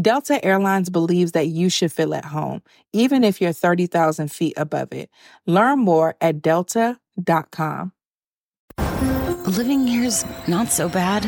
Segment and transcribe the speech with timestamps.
[0.00, 2.62] Delta Airlines believes that you should feel at home,
[2.92, 5.10] even if you're 30,000 feet above it.
[5.46, 7.92] Learn more at delta.com.
[9.46, 11.26] Living here's not so bad.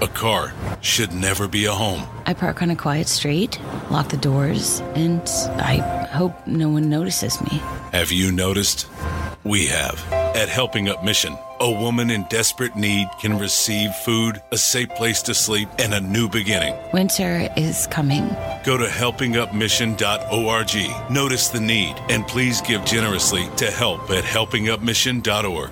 [0.00, 2.06] A car should never be a home.
[2.26, 3.58] I park on a quiet street,
[3.90, 5.22] lock the doors, and
[5.58, 5.78] I
[6.12, 7.58] hope no one notices me.
[7.92, 8.86] Have you noticed?
[9.44, 10.02] We have.
[10.12, 15.22] At Helping Up Mission, a woman in desperate need can receive food, a safe place
[15.22, 16.74] to sleep, and a new beginning.
[16.92, 18.28] Winter is coming.
[18.64, 21.10] Go to helpingupmission.org.
[21.10, 25.70] Notice the need and please give generously to help at helpingupmission.org.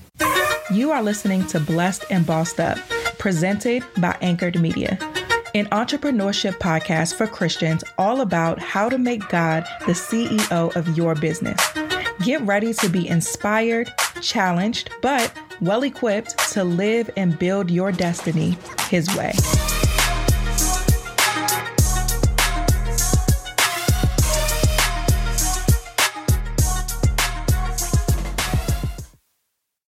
[0.73, 2.79] You are listening to Blessed and Bossed Up,
[3.19, 4.99] presented by Anchored Media
[5.55, 11.15] an entrepreneurship podcast for Christians all about how to make God the CEO of your
[11.15, 11.61] business.
[12.25, 18.59] Get ready to be inspired, challenged, but well equipped to live and build your destiny
[18.89, 19.33] His way.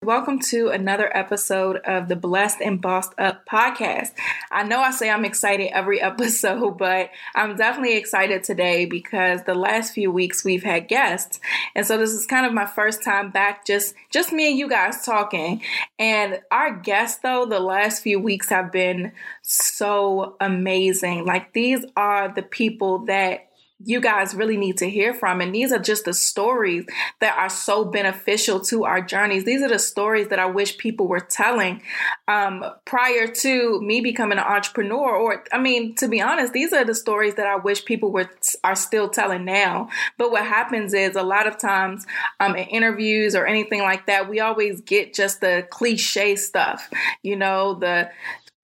[0.02, 4.10] Welcome to another episode of the Blessed and Bossed Up podcast.
[4.50, 9.54] I know I say I'm excited every episode, but I'm definitely excited today because the
[9.54, 11.38] last few weeks we've had guests.
[11.76, 14.68] And so this is kind of my first time back just just me and you
[14.68, 15.62] guys talking.
[16.00, 19.12] And our guests though, the last few weeks have been
[19.42, 21.26] so amazing.
[21.26, 23.51] Like these are the people that
[23.84, 25.40] you guys really need to hear from.
[25.40, 26.86] And these are just the stories
[27.20, 29.44] that are so beneficial to our journeys.
[29.44, 31.82] These are the stories that I wish people were telling
[32.28, 35.16] um, prior to me becoming an entrepreneur.
[35.16, 38.30] Or, I mean, to be honest, these are the stories that I wish people were
[38.64, 39.88] are still telling now.
[40.18, 42.06] But what happens is a lot of times
[42.40, 46.88] um, in interviews or anything like that, we always get just the cliche stuff,
[47.22, 48.10] you know, the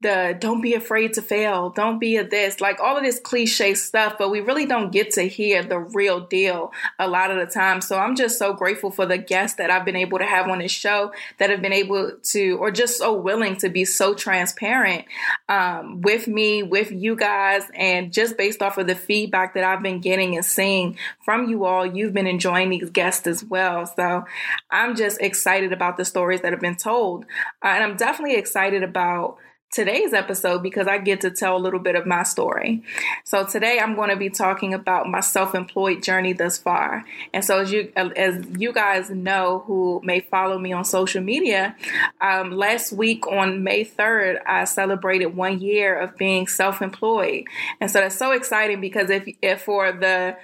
[0.00, 3.74] the don't be afraid to fail, don't be a this, like all of this cliche
[3.74, 7.52] stuff, but we really don't get to hear the real deal a lot of the
[7.52, 7.80] time.
[7.80, 10.58] So I'm just so grateful for the guests that I've been able to have on
[10.58, 15.04] this show that have been able to, or just so willing to be so transparent
[15.48, 19.82] um, with me, with you guys, and just based off of the feedback that I've
[19.82, 23.86] been getting and seeing from you all, you've been enjoying these guests as well.
[23.86, 24.24] So
[24.70, 27.24] I'm just excited about the stories that have been told.
[27.64, 29.38] Uh, and I'm definitely excited about
[29.70, 32.82] today's episode because I get to tell a little bit of my story.
[33.25, 37.05] So today I'm going to be talking about my self-employed journey thus far.
[37.35, 41.76] And so as you as you guys know who may follow me on social media,
[42.20, 47.44] um, last week on May 3rd I celebrated one year of being self-employed.
[47.81, 50.37] And so that's so exciting because if if for the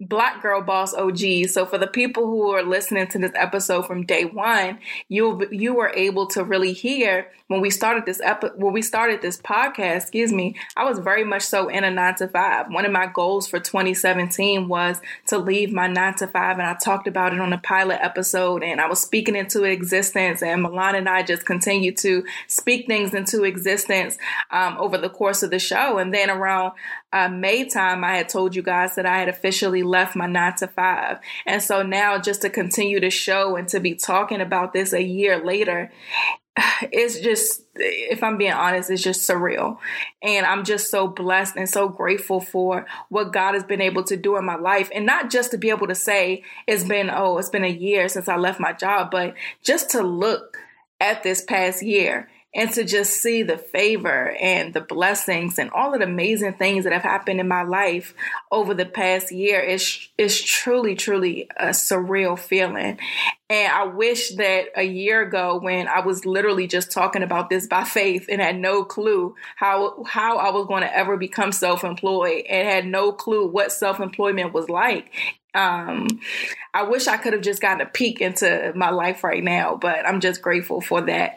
[0.00, 1.48] Black Girl Boss OG.
[1.48, 5.74] So for the people who are listening to this episode from day one, you you
[5.74, 10.02] were able to really hear when we started this epi- when we started this podcast.
[10.02, 12.72] Excuse me, I was very much so in a nine to five.
[12.72, 16.74] One of my goals for 2017 was to leave my nine to five, and I
[16.74, 20.42] talked about it on the pilot episode, and I was speaking into existence.
[20.42, 24.16] And Milan and I just continued to speak things into existence
[24.50, 25.98] um, over the course of the show.
[25.98, 26.72] And then around
[27.12, 30.54] uh, May time, I had told you guys that I had officially left my nine
[30.56, 31.18] to five.
[31.46, 35.02] And so now, just to continue to show and to be talking about this a
[35.02, 35.90] year later,
[36.82, 39.78] it's just, if I'm being honest, it's just surreal.
[40.22, 44.16] And I'm just so blessed and so grateful for what God has been able to
[44.16, 44.90] do in my life.
[44.94, 48.08] And not just to be able to say it's been, oh, it's been a year
[48.08, 50.58] since I left my job, but just to look
[51.00, 55.92] at this past year and to just see the favor and the blessings and all
[55.94, 58.14] of the amazing things that have happened in my life
[58.50, 62.98] over the past year is is truly truly a surreal feeling.
[63.48, 67.66] And I wish that a year ago when I was literally just talking about this
[67.66, 72.46] by faith and had no clue how how I was going to ever become self-employed
[72.48, 75.12] and had no clue what self-employment was like
[75.52, 76.06] um,
[76.72, 80.06] I wish I could have just gotten a peek into my life right now, but
[80.06, 81.34] I'm just grateful for that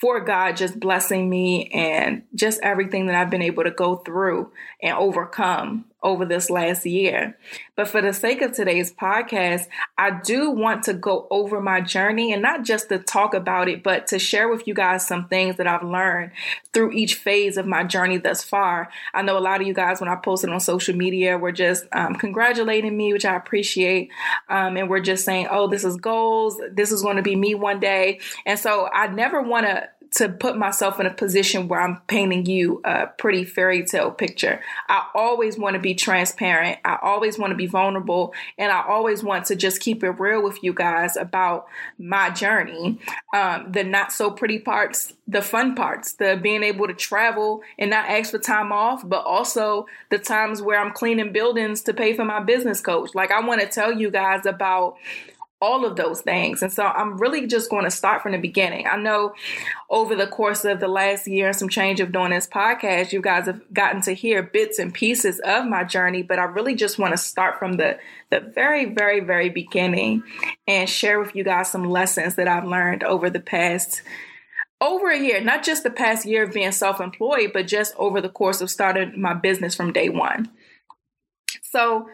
[0.00, 4.52] for God just blessing me and just everything that I've been able to go through
[4.82, 7.36] and overcome over this last year.
[7.74, 9.66] But for the sake of today's podcast,
[9.96, 13.82] I do want to go over my journey and not just to talk about it,
[13.82, 16.32] but to share with you guys some things that I've learned
[16.72, 18.88] through each phase of my journey thus far.
[19.12, 21.84] I know a lot of you guys, when I posted on social media, were just
[21.92, 24.10] um, congratulating me, which I appreciate.
[24.48, 26.60] Um, and we're just saying, oh, this is goals.
[26.72, 28.20] This is going to be me one day.
[28.46, 32.46] And so I never want to to put myself in a position where I'm painting
[32.46, 34.60] you a pretty fairy tale picture.
[34.88, 36.78] I always want to be transparent.
[36.84, 38.32] I always want to be vulnerable.
[38.56, 41.66] And I always want to just keep it real with you guys about
[41.98, 42.98] my journey.
[43.34, 47.90] Um, the not so pretty parts, the fun parts, the being able to travel and
[47.90, 52.14] not ask for time off, but also the times where I'm cleaning buildings to pay
[52.14, 53.14] for my business coach.
[53.14, 54.96] Like, I want to tell you guys about
[55.60, 56.62] all of those things.
[56.62, 58.86] And so I'm really just going to start from the beginning.
[58.86, 59.34] I know
[59.90, 63.20] over the course of the last year and some change of doing this podcast, you
[63.20, 66.98] guys have gotten to hear bits and pieces of my journey, but I really just
[66.98, 67.98] want to start from the
[68.30, 70.22] the very very very beginning
[70.66, 74.02] and share with you guys some lessons that I've learned over the past
[74.80, 78.28] over a year, not just the past year of being self-employed, but just over the
[78.28, 80.48] course of starting my business from day 1.
[81.62, 82.08] So,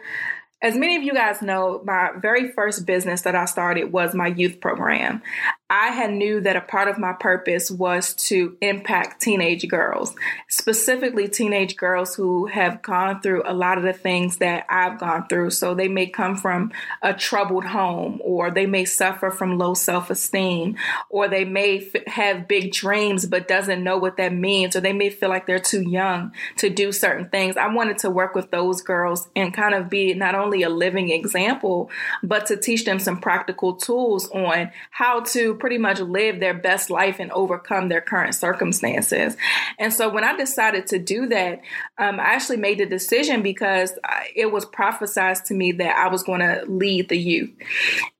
[0.61, 4.27] as many of you guys know, my very first business that I started was my
[4.27, 5.21] youth program.
[5.67, 10.15] I had knew that a part of my purpose was to impact teenage girls,
[10.47, 15.27] specifically teenage girls who have gone through a lot of the things that I've gone
[15.27, 15.49] through.
[15.49, 16.71] So they may come from
[17.01, 20.77] a troubled home, or they may suffer from low self-esteem,
[21.09, 24.93] or they may f- have big dreams but doesn't know what that means, or they
[24.93, 27.57] may feel like they're too young to do certain things.
[27.57, 31.09] I wanted to work with those girls and kind of be not only a living
[31.09, 31.89] example,
[32.23, 36.89] but to teach them some practical tools on how to pretty much live their best
[36.89, 39.35] life and overcome their current circumstances.
[39.79, 41.61] And so when I decided to do that,
[41.97, 43.93] um, I actually made the decision because
[44.35, 47.51] it was prophesied to me that I was going to lead the youth.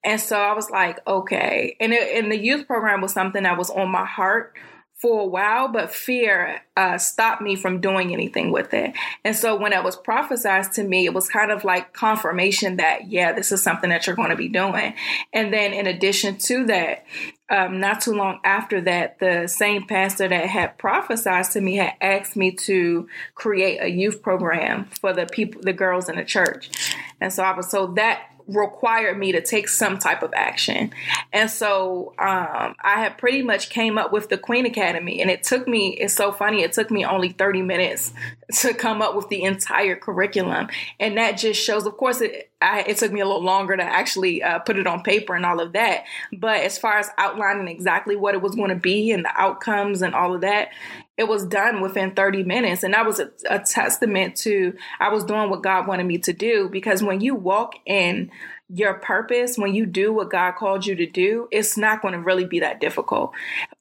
[0.03, 1.75] And so I was like, okay.
[1.79, 4.55] And, it, and the youth program was something that was on my heart
[4.98, 8.94] for a while, but fear uh, stopped me from doing anything with it.
[9.25, 13.10] And so when it was prophesied to me, it was kind of like confirmation that,
[13.10, 14.94] yeah, this is something that you're going to be doing.
[15.34, 17.06] And then in addition to that,
[17.50, 21.94] um, not too long after that, the same pastor that had prophesied to me had
[22.02, 26.72] asked me to create a youth program for the people, the girls in the church.
[27.20, 30.92] And so I was, so that required me to take some type of action.
[31.34, 35.22] And so um, I had pretty much came up with the Queen Academy.
[35.22, 38.14] And it took me, it's so funny, it took me only 30 minutes
[38.60, 40.68] to come up with the entire curriculum.
[41.00, 43.84] And that just shows, of course, it, I, it took me a little longer to
[43.84, 46.06] actually uh, put it on paper and all of that.
[46.32, 50.02] But as far as outlining exactly what it was going to be and the outcomes
[50.02, 50.70] and all of that,
[51.18, 52.84] it was done within 30 minutes.
[52.84, 56.34] And that was a, a testament to I was doing what God wanted me to
[56.34, 56.70] do.
[56.70, 58.32] Because when you walk in
[58.74, 62.20] your purpose, when you do what God called you to do, it's not going to
[62.20, 63.32] really be that difficult.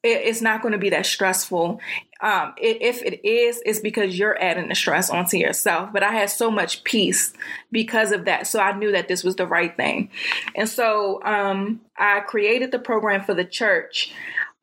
[0.03, 1.79] It, it's not going to be that stressful.
[2.21, 5.89] Um, it, if it is, it's because you're adding the stress onto yourself.
[5.91, 7.33] But I had so much peace
[7.71, 8.47] because of that.
[8.47, 10.11] So I knew that this was the right thing.
[10.55, 14.13] And so um, I created the program for the church.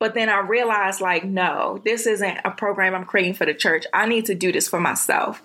[0.03, 3.85] But then I realized, like, no, this isn't a program I'm creating for the church.
[3.95, 5.41] I need to do this for myself.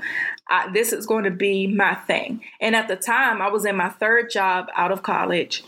[0.50, 2.44] I, this is going to be my thing.
[2.60, 5.64] And at the time, I was in my third job out of college.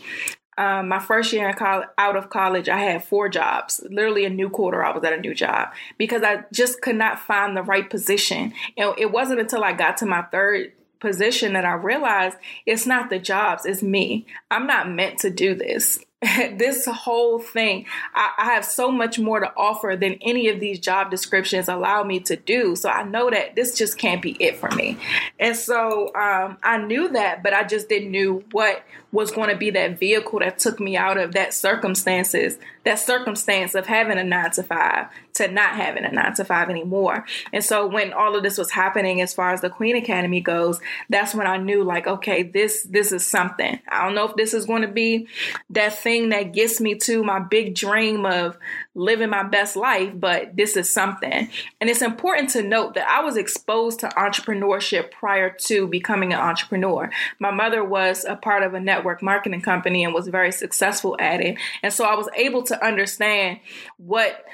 [0.58, 3.80] Um, my first year out of college, I had four jobs.
[3.88, 7.20] Literally a new quarter, I was at a new job because I just could not
[7.20, 8.52] find the right position.
[8.76, 13.08] And it wasn't until I got to my third position that I realized it's not
[13.08, 14.26] the jobs, it's me.
[14.50, 16.00] I'm not meant to do this.
[16.52, 20.78] this whole thing, I, I, have so much more to offer than any of these
[20.78, 22.76] job descriptions allow me to do.
[22.76, 24.98] So I know that this just can't be it for me.
[25.38, 29.56] And so um, I knew that, but I just didn't know what was going to
[29.56, 34.24] be that vehicle that took me out of that circumstances, that circumstance of having a
[34.24, 35.06] nine to five
[35.40, 37.24] to not having a nine to five anymore.
[37.52, 40.80] And so when all of this was happening as far as the Queen Academy goes,
[41.08, 43.80] that's when I knew like, okay, this this is something.
[43.88, 45.28] I don't know if this is going to be
[45.70, 48.58] that thing that gets me to my big dream of
[48.94, 51.48] living my best life, but this is something.
[51.80, 56.40] And it's important to note that I was exposed to entrepreneurship prior to becoming an
[56.40, 57.10] entrepreneur.
[57.38, 61.40] My mother was a part of a network marketing company and was very successful at
[61.40, 61.56] it.
[61.82, 63.60] And so I was able to understand
[63.96, 64.44] what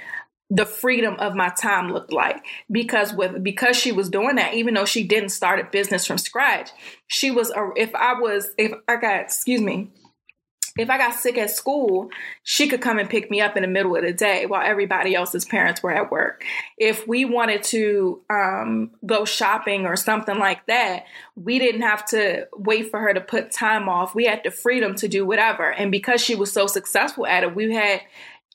[0.49, 4.75] the freedom of my time looked like because with because she was doing that even
[4.75, 6.71] though she didn't start a business from scratch
[7.09, 9.91] she was if i was if i got excuse me
[10.79, 12.11] if I got sick at school,
[12.43, 15.15] she could come and pick me up in the middle of the day while everybody
[15.15, 16.45] else's parents were at work.
[16.77, 22.47] If we wanted to um, go shopping or something like that, we didn't have to
[22.55, 24.15] wait for her to put time off.
[24.15, 25.73] We had the freedom to do whatever.
[25.73, 28.03] And because she was so successful at it, we had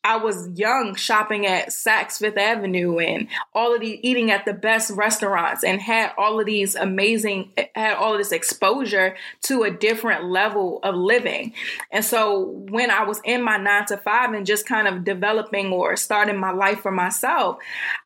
[0.03, 4.53] I was young shopping at Saks Fifth Avenue and all of the eating at the
[4.53, 9.71] best restaurants and had all of these amazing had all of this exposure to a
[9.71, 11.53] different level of living.
[11.91, 15.71] And so when I was in my 9 to 5 and just kind of developing
[15.71, 17.57] or starting my life for myself,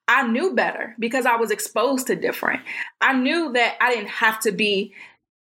[0.08, 2.62] I knew better because I was exposed to different.
[3.00, 4.94] I knew that I didn't have to be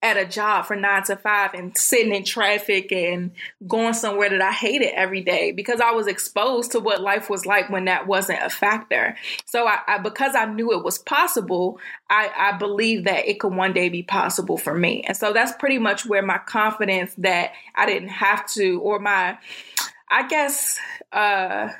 [0.05, 3.31] at a job for nine to five and sitting in traffic and
[3.67, 7.47] going somewhere that I hated every day because I was exposed to what life was
[7.47, 9.17] like when that wasn't a factor.
[9.47, 11.81] So I, I because I knew it was possible,
[12.11, 15.05] I, I believe that it could one day be possible for me.
[15.09, 19.39] And so that's pretty much where my confidence that I didn't have to, or my,
[20.11, 20.79] I guess,
[21.13, 21.71] uh,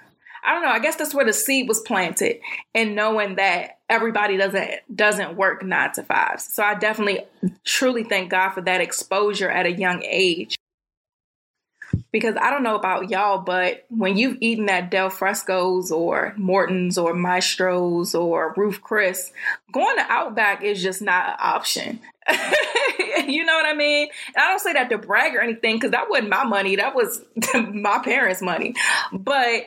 [0.45, 0.69] I don't know.
[0.69, 2.41] I guess that's where the seed was planted,
[2.75, 6.53] and knowing that everybody doesn't doesn't work nine to fives.
[6.53, 7.21] So I definitely,
[7.65, 10.57] truly thank God for that exposure at a young age.
[12.11, 16.99] Because I don't know about y'all, but when you've eaten at Del Fresco's or Morton's
[16.99, 19.33] or Maestro's or Ruth Chris,
[19.73, 22.01] going to Outback is just not an option.
[23.27, 24.09] you know what I mean?
[24.35, 26.77] And I don't say that to brag or anything because that wasn't my money.
[26.77, 27.21] That was
[27.55, 28.75] my parents' money.
[29.13, 29.67] But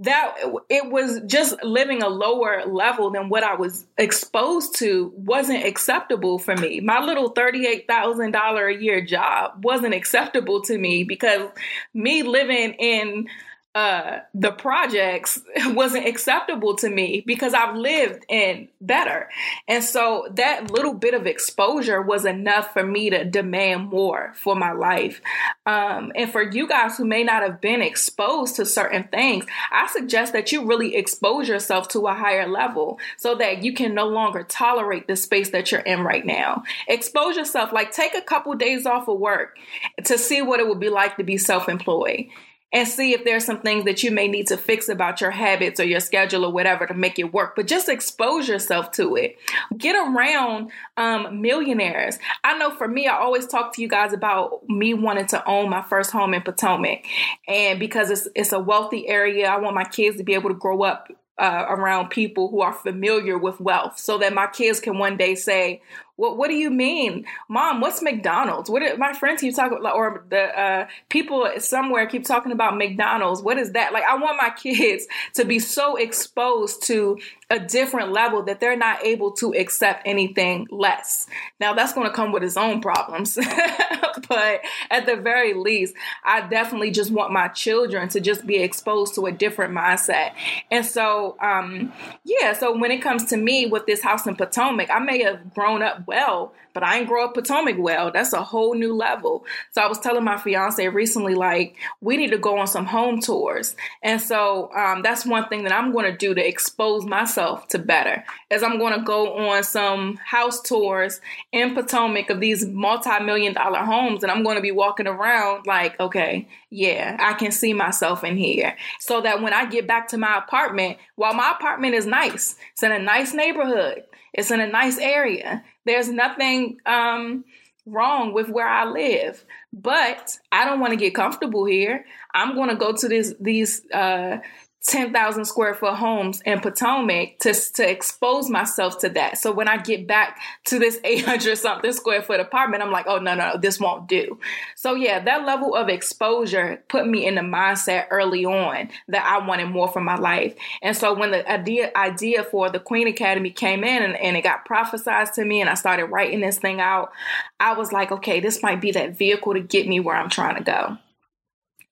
[0.00, 0.36] that
[0.68, 6.38] it was just living a lower level than what I was exposed to wasn't acceptable
[6.38, 6.80] for me.
[6.80, 11.48] My little $38,000 a year job wasn't acceptable to me because
[11.94, 13.28] me living in
[13.76, 19.28] uh, the projects wasn't acceptable to me because I've lived in better.
[19.68, 24.56] And so that little bit of exposure was enough for me to demand more for
[24.56, 25.20] my life.
[25.66, 29.88] Um, and for you guys who may not have been exposed to certain things, I
[29.88, 34.08] suggest that you really expose yourself to a higher level so that you can no
[34.08, 36.62] longer tolerate the space that you're in right now.
[36.88, 39.58] Expose yourself, like take a couple days off of work
[40.04, 42.24] to see what it would be like to be self employed
[42.72, 45.78] and see if there's some things that you may need to fix about your habits
[45.78, 47.54] or your schedule or whatever to make it work.
[47.54, 49.36] But just expose yourself to it.
[49.76, 52.18] Get around um, millionaires.
[52.42, 55.70] I know for me, I always talk to you guys about me wanting to own
[55.70, 57.04] my first home in Potomac,
[57.46, 60.56] and because it's it's a wealthy area, I want my kids to be able to
[60.56, 61.08] grow up
[61.38, 65.34] uh, around people who are familiar with wealth so that my kids can one day
[65.34, 65.82] say,
[66.16, 67.80] What What do you mean, Mom?
[67.80, 68.70] What's McDonald's?
[68.70, 73.42] What my friends keep talking about, or the uh, people somewhere keep talking about McDonald's.
[73.42, 73.92] What is that?
[73.92, 78.76] Like, I want my kids to be so exposed to a different level that they're
[78.76, 81.28] not able to accept anything less.
[81.60, 83.36] Now, that's going to come with its own problems,
[84.28, 84.60] but
[84.90, 89.26] at the very least, I definitely just want my children to just be exposed to
[89.26, 90.32] a different mindset.
[90.72, 91.92] And so, um,
[92.24, 92.52] yeah.
[92.52, 95.82] So when it comes to me with this house in Potomac, I may have grown
[95.82, 98.10] up well, but I ain't grow up Potomac well.
[98.10, 99.46] That's a whole new level.
[99.70, 103.20] So I was telling my fiance recently, like, we need to go on some home
[103.20, 103.76] tours.
[104.02, 107.78] And so um, that's one thing that I'm going to do to expose myself to
[107.78, 111.20] better, as I'm going to go on some house tours
[111.52, 114.22] in Potomac of these multi-million dollar homes.
[114.22, 118.36] And I'm going to be walking around like, okay, yeah, I can see myself in
[118.36, 118.76] here.
[119.00, 122.82] So that when I get back to my apartment, while my apartment is nice, it's
[122.82, 124.02] in a nice neighborhood,
[124.32, 125.62] it's in a nice area.
[125.84, 127.44] There's nothing um,
[127.86, 132.04] wrong with where I live, but I don't want to get comfortable here.
[132.34, 134.38] I'm going to go to this these uh,
[134.86, 139.36] 10,000 square foot homes in Potomac to, to expose myself to that.
[139.36, 143.18] So when I get back to this 800 something square foot apartment, I'm like, oh,
[143.18, 144.38] no, no, this won't do.
[144.76, 149.44] So yeah, that level of exposure put me in the mindset early on that I
[149.44, 150.54] wanted more for my life.
[150.82, 154.42] And so when the idea, idea for the Queen Academy came in and, and it
[154.42, 157.12] got prophesied to me and I started writing this thing out,
[157.58, 160.56] I was like, okay, this might be that vehicle to get me where I'm trying
[160.56, 160.98] to go.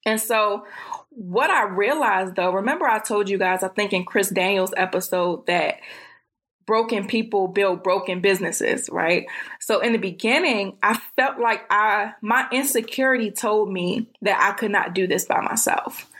[0.06, 0.66] And so
[1.14, 5.46] what I realized though, remember I told you guys, I think in Chris Daniels episode
[5.46, 5.76] that
[6.66, 9.26] broken people build broken businesses, right?
[9.60, 14.70] So in the beginning, I felt like I my insecurity told me that I could
[14.70, 16.10] not do this by myself.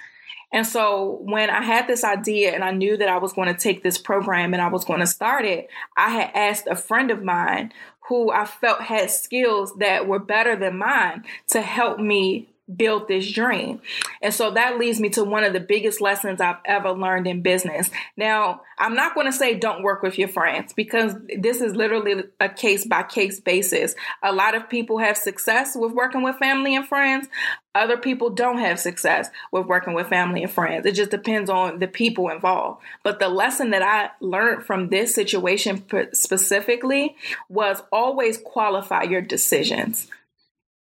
[0.52, 3.60] And so when I had this idea and I knew that I was going to
[3.60, 7.10] take this program and I was going to start it, I had asked a friend
[7.10, 7.72] of mine
[8.08, 13.30] who I felt had skills that were better than mine to help me build this
[13.30, 13.80] dream.
[14.22, 17.42] And so that leads me to one of the biggest lessons I've ever learned in
[17.42, 17.90] business.
[18.16, 22.24] Now, I'm not going to say don't work with your friends because this is literally
[22.40, 23.94] a case by case basis.
[24.22, 27.28] A lot of people have success with working with family and friends.
[27.74, 30.86] Other people don't have success with working with family and friends.
[30.86, 32.80] It just depends on the people involved.
[33.02, 37.16] But the lesson that I learned from this situation specifically
[37.48, 40.08] was always qualify your decisions.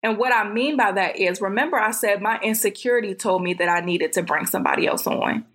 [0.03, 3.69] And what I mean by that is remember, I said my insecurity told me that
[3.69, 5.45] I needed to bring somebody else on.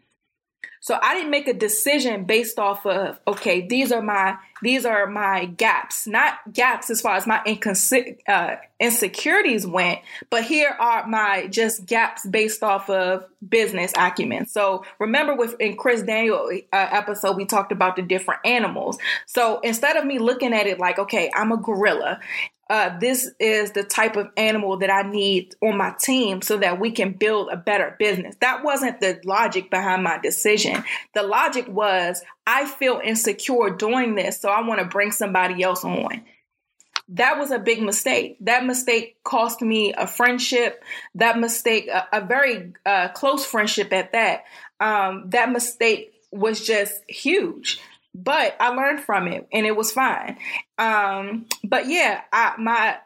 [0.80, 5.06] So I didn't make a decision based off of okay, these are my these are
[5.06, 11.06] my gaps, not gaps as far as my inconsi- uh, insecurities went, but here are
[11.06, 14.46] my just gaps based off of business acumen.
[14.46, 18.98] So remember, with in Chris Daniel uh, episode, we talked about the different animals.
[19.26, 22.20] So instead of me looking at it like okay, I'm a gorilla
[22.70, 26.78] uh, this is the type of animal that I need on my team so that
[26.78, 28.36] we can build a better business.
[28.40, 30.84] That wasn't the logic behind my decision.
[31.14, 35.84] The logic was I feel insecure doing this, so I want to bring somebody else
[35.84, 36.24] on.
[37.12, 38.36] That was a big mistake.
[38.40, 40.84] That mistake cost me a friendship.
[41.14, 44.44] That mistake, a, a very uh, close friendship at that.
[44.78, 47.80] Um, that mistake was just huge
[48.22, 50.38] but I learned from it and it was fine.
[50.78, 52.98] Um, but yeah, I, my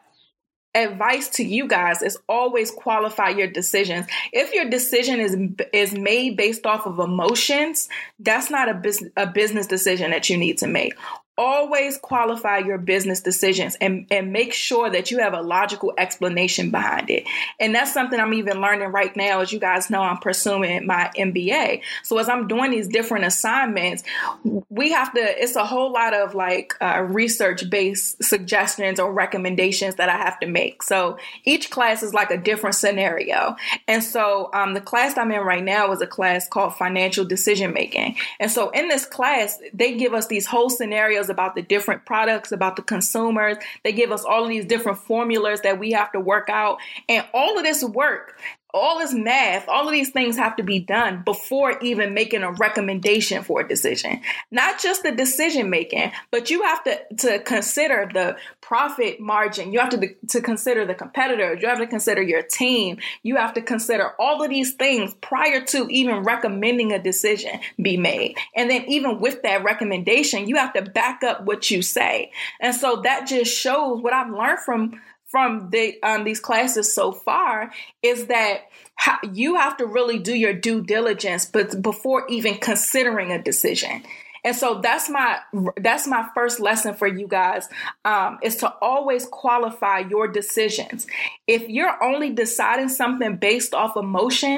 [0.75, 4.07] advice to you guys is always qualify your decisions.
[4.31, 5.37] If your decision is
[5.71, 10.37] is made based off of emotions, that's not a business a business decision that you
[10.37, 10.93] need to make
[11.37, 16.69] always qualify your business decisions and, and make sure that you have a logical explanation
[16.69, 17.25] behind it.
[17.59, 19.41] And that's something I'm even learning right now.
[19.41, 21.81] As you guys know, I'm pursuing my MBA.
[22.03, 24.03] So as I'm doing these different assignments,
[24.69, 29.95] we have to, it's a whole lot of like uh, research based suggestions or recommendations
[29.95, 30.83] that I have to make.
[30.83, 33.55] So each class is like a different scenario.
[33.87, 37.73] And so um, the class I'm in right now is a class called financial decision
[37.73, 38.17] making.
[38.39, 42.51] And so in this class, they give us these whole scenarios about the different products,
[42.51, 43.57] about the consumers.
[43.83, 46.77] They give us all of these different formulas that we have to work out.
[47.09, 48.39] And all of this work
[48.73, 52.51] all this math, all of these things have to be done before even making a
[52.53, 54.21] recommendation for a decision.
[54.49, 59.71] Not just the decision making, but you have to, to consider the profit margin.
[59.71, 61.61] You have to, to consider the competitors.
[61.61, 62.97] You have to consider your team.
[63.21, 67.95] You have to consider all of these things prior to even recommending a decision be
[67.97, 68.37] made.
[68.55, 72.31] And then even with that recommendation, you have to back up what you say.
[72.59, 74.99] And so that just shows what I've learned from
[75.33, 77.71] from the, um, these classes so far
[78.03, 78.69] is that
[79.33, 84.03] you have to really do your due diligence but before even considering a decision
[84.43, 85.39] And so that's my
[85.77, 87.69] that's my first lesson for you guys
[88.03, 91.07] um, is to always qualify your decisions.
[91.47, 94.57] If you're only deciding something based off emotion,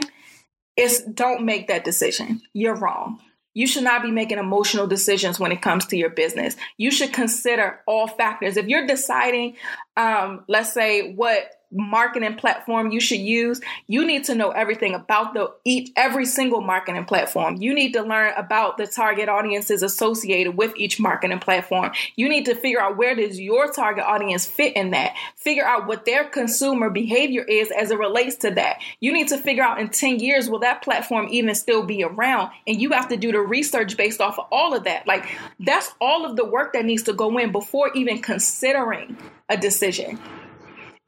[0.76, 2.42] it's don't make that decision.
[2.54, 3.20] You're wrong.
[3.56, 6.56] You should not be making emotional decisions when it comes to your business.
[6.78, 8.58] You should consider all factors.
[8.58, 9.56] If you're deciding,
[9.98, 15.34] um, let's say, what marketing platform you should use, you need to know everything about
[15.34, 17.58] the each every single marketing platform.
[17.58, 21.92] You need to learn about the target audiences associated with each marketing platform.
[22.16, 25.16] You need to figure out where does your target audience fit in that.
[25.36, 28.78] Figure out what their consumer behavior is as it relates to that.
[29.00, 32.52] You need to figure out in 10 years will that platform even still be around
[32.68, 35.06] and you have to do the research based off of all of that.
[35.08, 35.28] Like
[35.60, 39.18] that's all of the work that needs to go in before even considering
[39.50, 40.20] a decision.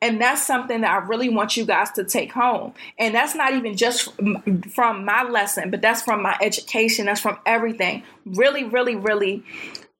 [0.01, 2.73] And that's something that I really want you guys to take home.
[2.99, 4.09] And that's not even just
[4.73, 8.03] from my lesson, but that's from my education, that's from everything.
[8.25, 9.43] Really, really, really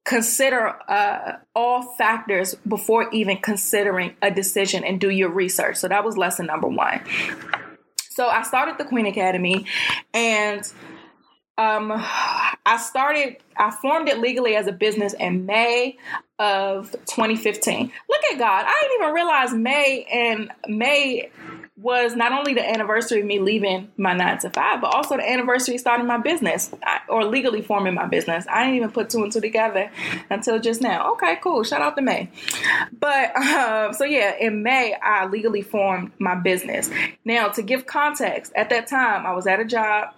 [0.06, 5.78] consider uh, all factors before even considering a decision and do your research.
[5.78, 7.02] So that was lesson number one.
[8.12, 9.66] So I started the Queen Academy
[10.14, 10.62] and
[11.58, 15.98] um, I started, I formed it legally as a business in May
[16.38, 17.92] of 2015.
[18.10, 18.66] Look at God.
[18.68, 21.32] I didn't even realize May and May
[21.78, 25.30] was not only the anniversary of me leaving my nine to five, but also the
[25.30, 26.72] anniversary of starting my business
[27.08, 28.46] or legally forming my business.
[28.50, 29.92] I didn't even put two and two together
[30.30, 31.14] until just now.
[31.14, 31.64] Okay, cool.
[31.64, 32.30] Shout out to May.
[33.00, 36.90] But um, so yeah, in May, I legally formed my business.
[37.24, 40.16] Now, to give context, at that time, I was at a job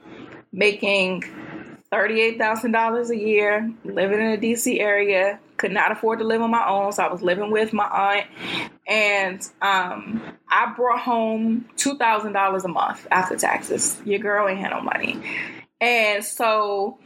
[0.51, 1.23] making
[1.91, 6.67] $38,000 a year, living in the DC area, could not afford to live on my
[6.67, 8.27] own, so I was living with my aunt.
[8.87, 14.01] And um, I brought home $2,000 a month after taxes.
[14.05, 15.19] Your girl ain't had no money.
[15.81, 16.99] And so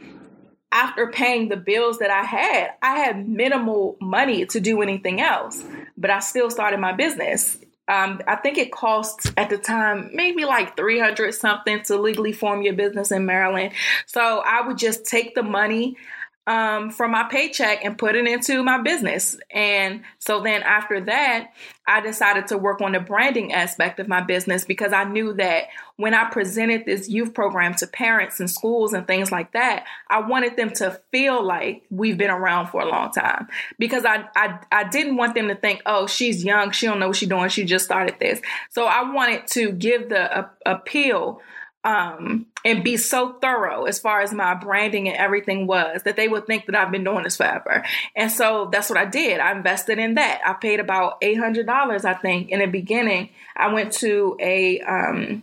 [0.72, 5.62] after paying the bills that I had, I had minimal money to do anything else,
[5.96, 7.58] but I still started my business.
[7.86, 12.62] Um, I think it costs at the time maybe like 300 something to legally form
[12.62, 13.72] your business in Maryland.
[14.06, 15.96] So I would just take the money
[16.46, 19.38] um, from my paycheck and put it into my business.
[19.50, 21.52] And so then after that,
[21.86, 25.64] I decided to work on the branding aspect of my business because I knew that
[25.96, 30.20] when I presented this youth program to parents and schools and things like that, I
[30.20, 34.58] wanted them to feel like we've been around for a long time because I, I,
[34.70, 37.48] I didn't want them to think, oh, she's young, she don't know what she's doing,
[37.48, 38.40] she just started this.
[38.70, 41.40] So I wanted to give the uh, appeal
[41.84, 46.28] um, and be so thorough as far as my branding and everything was that they
[46.28, 47.84] would think that I've been doing this forever.
[48.16, 49.38] And so that's what I did.
[49.38, 50.40] I invested in that.
[50.46, 53.28] I paid about $800, I think, in the beginning.
[53.54, 55.42] I went to a, um,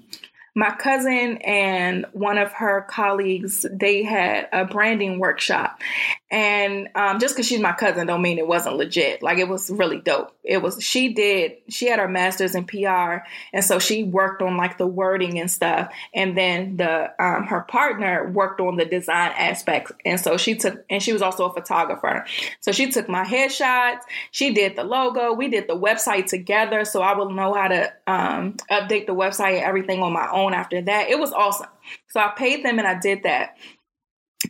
[0.56, 5.80] my cousin and one of her colleagues they had a branding workshop.
[6.30, 9.22] And um, just because she's my cousin don't mean it wasn't legit.
[9.22, 10.36] Like it was really dope.
[10.44, 12.88] It was she did she had her master's in pr
[13.54, 15.94] and so she worked on like the wording and stuff.
[16.14, 19.92] And then the um, her partner worked on the design aspects.
[20.06, 22.26] And so she took and she was also a photographer.
[22.60, 24.02] So she took my headshots.
[24.32, 25.34] She did the logo.
[25.34, 29.56] We did the website together so i will know how to um, update the website
[29.56, 31.10] and everything on my own own after that.
[31.10, 31.70] It was awesome.
[32.10, 33.58] So I paid them and I did that.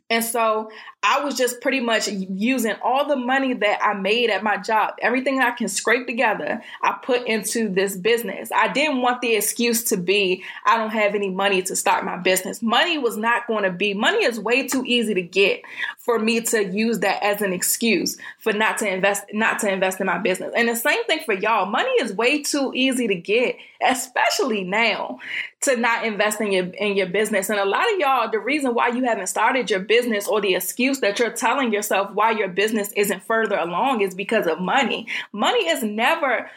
[0.09, 0.69] And so
[1.03, 4.95] I was just pretty much using all the money that I made at my job,
[5.01, 8.51] everything I can scrape together, I put into this business.
[8.55, 12.17] I didn't want the excuse to be, I don't have any money to start my
[12.17, 12.61] business.
[12.61, 15.63] Money was not going to be, money is way too easy to get
[15.97, 19.99] for me to use that as an excuse for not to invest, not to invest
[19.99, 20.53] in my business.
[20.55, 21.65] And the same thing for y'all.
[21.65, 25.19] Money is way too easy to get, especially now
[25.61, 27.49] to not invest in your in your business.
[27.49, 30.55] And a lot of y'all, the reason why you haven't started your business or the
[30.55, 35.07] excuse that you're telling yourself why your business isn't further along is because of money.
[35.31, 36.49] Money is never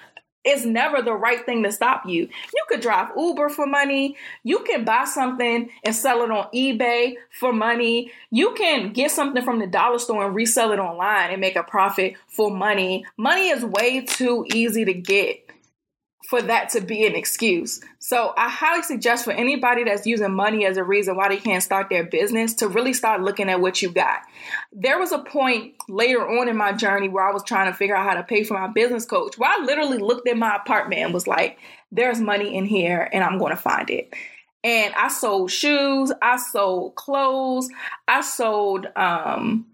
[0.44, 2.28] it's never the right thing to stop you.
[2.54, 4.16] You could drive Uber for money.
[4.42, 8.12] You can buy something and sell it on eBay for money.
[8.30, 11.62] You can get something from the dollar store and resell it online and make a
[11.62, 13.06] profit for money.
[13.16, 15.43] Money is way too easy to get
[16.34, 17.80] for that to be an excuse.
[18.00, 21.62] So I highly suggest for anybody that's using money as a reason why they can't
[21.62, 24.18] start their business to really start looking at what you got.
[24.72, 27.94] There was a point later on in my journey where I was trying to figure
[27.94, 31.02] out how to pay for my business coach, where I literally looked at my apartment
[31.02, 31.58] and was like,
[31.92, 34.12] there's money in here and I'm going to find it.
[34.64, 37.68] And I sold shoes, I sold clothes,
[38.08, 39.66] I sold um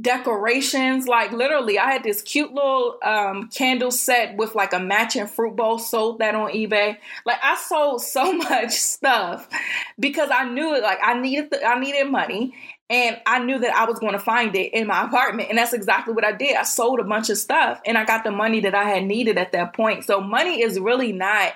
[0.00, 1.06] decorations.
[1.06, 5.56] Like literally, I had this cute little um, candle set with like a matching fruit
[5.56, 5.78] bowl.
[5.78, 6.96] Sold that on eBay.
[7.26, 9.48] Like I sold so much stuff
[9.98, 10.82] because I knew it.
[10.82, 12.54] Like I needed I needed money.
[12.90, 15.48] And I knew that I was going to find it in my apartment.
[15.48, 16.56] And that's exactly what I did.
[16.56, 19.38] I sold a bunch of stuff and I got the money that I had needed
[19.38, 20.04] at that point.
[20.04, 21.54] So money is really not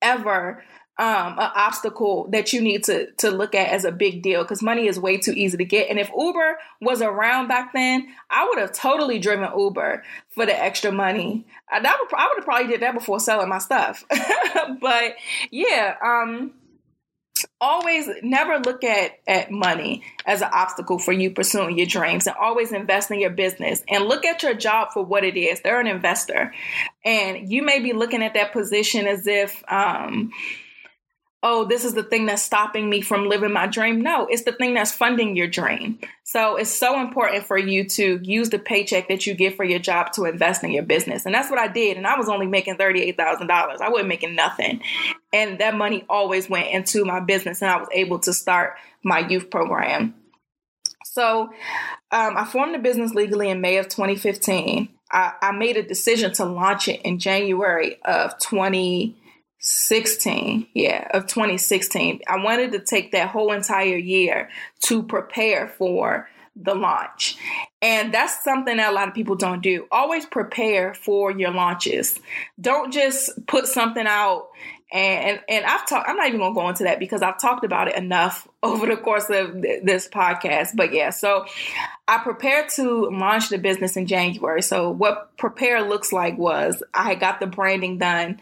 [0.00, 0.64] ever
[0.98, 4.62] um, an obstacle that you need to to look at as a big deal because
[4.62, 5.88] money is way too easy to get.
[5.88, 10.58] And if Uber was around back then, I would have totally driven Uber for the
[10.58, 11.46] extra money.
[11.70, 14.04] I, that would, I would have probably did that before selling my stuff.
[14.80, 15.14] but
[15.50, 16.52] yeah, um,
[17.60, 22.36] always never look at at money as an obstacle for you pursuing your dreams and
[22.36, 25.80] always invest in your business and look at your job for what it is they're
[25.80, 26.52] an investor
[27.04, 30.30] and you may be looking at that position as if um,
[31.44, 34.00] oh, this is the thing that's stopping me from living my dream.
[34.00, 35.98] No, it's the thing that's funding your dream.
[36.22, 39.80] So it's so important for you to use the paycheck that you get for your
[39.80, 41.26] job to invest in your business.
[41.26, 41.96] And that's what I did.
[41.96, 43.50] And I was only making $38,000.
[43.50, 44.82] I wasn't making nothing.
[45.32, 49.18] And that money always went into my business and I was able to start my
[49.18, 50.14] youth program.
[51.04, 51.50] So
[52.12, 54.88] um, I formed the business legally in May of 2015.
[55.10, 59.16] I, I made a decision to launch it in January of 20.
[59.62, 66.28] 16 yeah of 2016 i wanted to take that whole entire year to prepare for
[66.54, 67.36] the launch.
[67.80, 69.86] And that's something that a lot of people don't do.
[69.90, 72.20] Always prepare for your launches.
[72.60, 74.48] Don't just put something out
[74.92, 76.08] and and I've talked.
[76.08, 78.96] I'm not even gonna go into that because I've talked about it enough over the
[78.96, 80.76] course of th- this podcast.
[80.76, 81.46] But yeah, so
[82.06, 84.62] I prepared to launch the business in January.
[84.62, 88.38] So what prepare looks like was I got the branding done.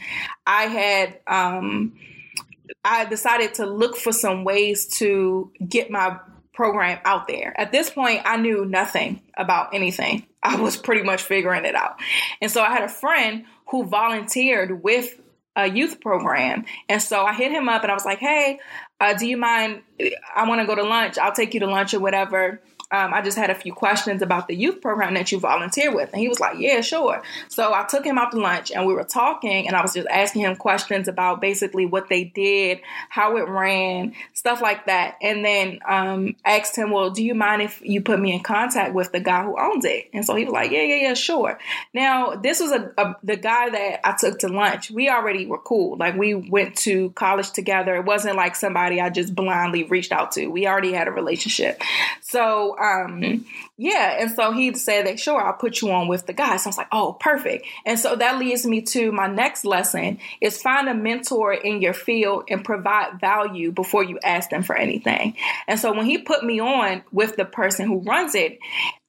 [0.47, 1.95] I had um,
[2.85, 6.19] I decided to look for some ways to get my
[6.53, 7.59] program out there.
[7.59, 10.27] At this point, I knew nothing about anything.
[10.43, 11.97] I was pretty much figuring it out.
[12.41, 15.21] And so I had a friend who volunteered with
[15.57, 16.65] a youth program.
[16.89, 18.61] And so I hit him up and I was like, hey,
[19.01, 19.83] uh, do you mind?
[20.35, 21.19] I want to go to lunch.
[21.19, 22.61] I'll take you to lunch or whatever
[22.93, 26.11] um, I just had a few questions about the youth program that you volunteer with.
[26.13, 27.23] And he was like, Yeah, sure.
[27.49, 30.09] So I took him out to lunch and we were talking, and I was just
[30.09, 35.17] asking him questions about basically what they did, how it ran, stuff like that.
[35.23, 38.93] And then um, asked him, Well, do you mind if you put me in contact
[38.93, 40.11] with the guy who owns it?
[40.13, 41.59] And so he was like, Yeah, yeah, yeah, sure.
[41.95, 44.91] Now, this was a, a the guy that I took to lunch.
[44.91, 45.97] We already were cool.
[45.97, 47.95] Like we went to college together.
[47.95, 50.49] It wasn't like somebody I just blindly reached out to.
[50.49, 51.81] We already had a relationship.
[52.21, 53.45] So um,
[53.77, 56.57] yeah, and so he said that sure, I'll put you on with the guy.
[56.57, 57.67] So I was like, oh, perfect.
[57.85, 61.93] And so that leads me to my next lesson is find a mentor in your
[61.93, 65.37] field and provide value before you ask them for anything.
[65.69, 68.59] And so when he put me on with the person who runs it,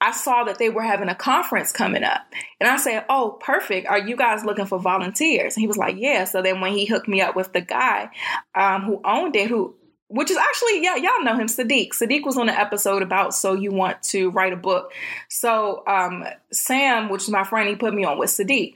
[0.01, 2.21] I saw that they were having a conference coming up.
[2.60, 3.88] And I said, Oh, perfect.
[3.88, 5.55] Are you guys looking for volunteers?
[5.55, 6.25] And he was like, Yeah.
[6.25, 8.10] So then when he hooked me up with the guy
[8.55, 9.75] um, who owned it, who
[10.12, 11.89] which is actually yeah y'all know him sadiq.
[11.89, 14.91] Sadiq was on an episode about so you want to write a book.
[15.30, 18.76] So um, sam which is my friend he put me on with sadiq.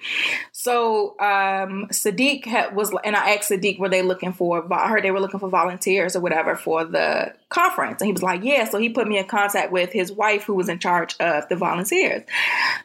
[0.52, 5.04] So um, sadiq had, was and i asked sadiq were they looking for i heard
[5.04, 8.68] they were looking for volunteers or whatever for the conference and he was like yeah
[8.68, 11.56] so he put me in contact with his wife who was in charge of the
[11.56, 12.24] volunteers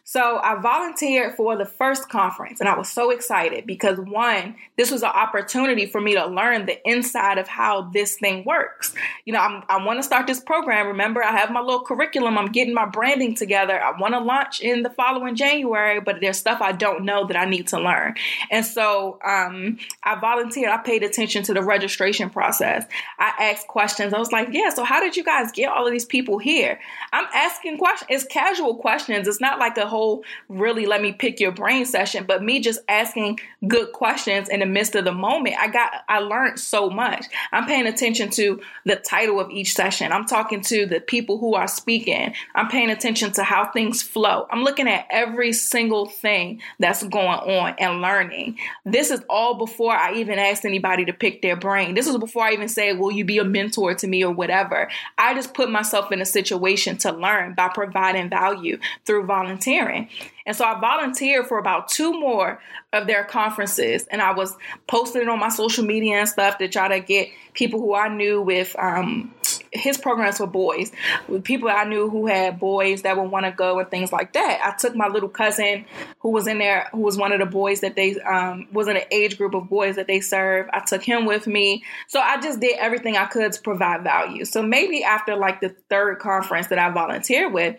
[0.04, 4.90] so i volunteered for the first conference and i was so excited because one this
[4.90, 8.94] was an opportunity for me to learn the inside of how this thing works.
[9.24, 10.86] You know, I'm, i want to start this program.
[10.86, 12.38] Remember, I have my little curriculum.
[12.38, 13.78] I'm getting my branding together.
[13.78, 17.36] I want to launch in the following January, but there's stuff I don't know that
[17.36, 18.14] I need to learn.
[18.50, 20.70] And so um, I volunteered.
[20.70, 22.84] I paid attention to the registration process.
[23.18, 24.14] I asked questions.
[24.14, 26.78] I was like, yeah, so how did you guys get all of these people here?
[27.12, 28.08] I'm asking questions.
[28.10, 29.26] It's casual questions.
[29.26, 32.80] It's not like a whole really let me pick your brain session, but me just
[32.88, 35.56] asking good questions in the midst of the moment.
[35.58, 37.26] I got, I learned so much.
[37.52, 40.12] I'm paying attention to the title of each session.
[40.12, 42.34] I'm talking to the people who are speaking.
[42.54, 44.46] I'm paying attention to how things flow.
[44.50, 48.58] I'm looking at every single thing that's going on and learning.
[48.84, 51.94] This is all before I even asked anybody to pick their brain.
[51.94, 54.90] This is before I even said, Will you be a mentor to me or whatever?
[55.18, 60.08] I just put myself in a situation to learn by providing value through volunteering.
[60.46, 62.60] And so I volunteered for about two more
[62.92, 64.56] of their conferences, and I was
[64.88, 68.08] posting it on my social media and stuff to try to get people who I
[68.08, 69.32] knew with um,
[69.72, 70.90] his programs for boys,
[71.28, 74.32] with people I knew who had boys that would want to go and things like
[74.32, 74.60] that.
[74.62, 75.84] I took my little cousin
[76.20, 78.96] who was in there, who was one of the boys that they um, was in
[78.96, 80.68] an age group of boys that they serve.
[80.72, 84.44] I took him with me, so I just did everything I could to provide value.
[84.44, 87.76] So maybe after like the third conference that I volunteered with,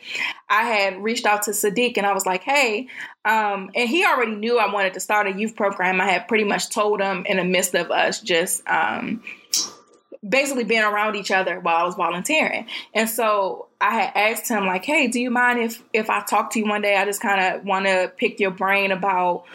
[0.50, 2.88] I had reached out to Sadiq and I was like, hey,
[3.24, 6.02] um, and he already knew I wanted to start a youth program.
[6.02, 9.24] I had pretty much told him in the midst of us just um,
[10.28, 12.68] basically being around each other while I was volunteering.
[12.94, 16.52] And so I had asked him like, "Hey, do you mind if if I talk
[16.52, 16.96] to you one day?
[16.96, 19.46] I just kind of want to pick your brain about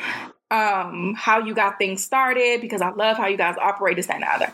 [0.50, 4.22] um how you got things started because I love how you guys operate this and
[4.22, 4.52] the other."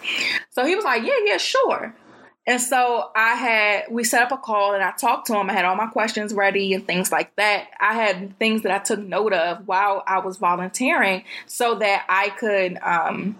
[0.50, 1.94] So he was like, "Yeah, yeah, sure."
[2.46, 5.48] And so I had we set up a call and I talked to him.
[5.48, 7.68] I had all my questions ready and things like that.
[7.80, 12.30] I had things that I took note of while I was volunteering so that I
[12.30, 13.38] could um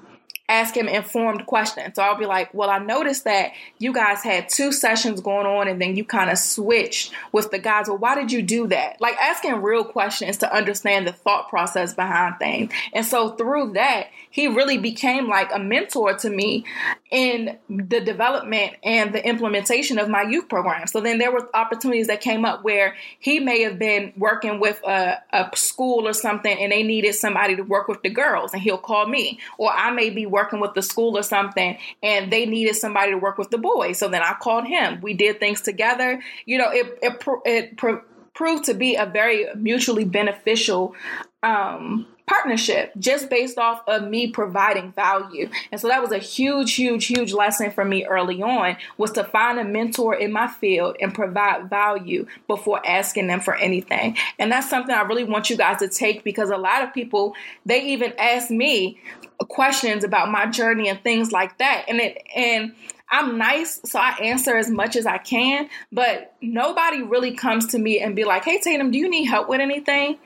[0.53, 1.95] ask him informed questions.
[1.97, 5.67] So I'll be like, well, I noticed that you guys had two sessions going on
[5.67, 7.89] and then you kind of switched with the guys.
[7.89, 9.01] Well, why did you do that?
[9.01, 12.73] Like asking real questions to understand the thought process behind things.
[12.93, 16.65] And so through that, he really became like a mentor to me
[17.11, 20.87] in the development and the implementation of my youth program.
[20.87, 24.81] So then there were opportunities that came up where he may have been working with
[24.85, 28.63] a, a school or something and they needed somebody to work with the girls and
[28.63, 29.39] he'll call me.
[29.59, 33.19] Or I may be working with the school or something and they needed somebody to
[33.19, 33.99] work with the boys.
[33.99, 35.03] So then I called him.
[35.03, 36.23] We did things together.
[36.47, 38.03] You know, it, it, it,
[38.35, 40.95] proved to be a very mutually beneficial
[41.43, 45.51] um, partnership just based off of me providing value.
[45.71, 49.25] And so that was a huge, huge, huge lesson for me early on was to
[49.25, 54.17] find a mentor in my field and provide value before asking them for anything.
[54.39, 57.35] And that's something I really want you guys to take because a lot of people,
[57.67, 59.01] they even ask me
[59.49, 61.85] questions about my journey and things like that.
[61.89, 62.75] And it, and
[63.11, 67.79] I'm nice, so I answer as much as I can, but nobody really comes to
[67.79, 70.19] me and be like, hey, Tatum, do you need help with anything?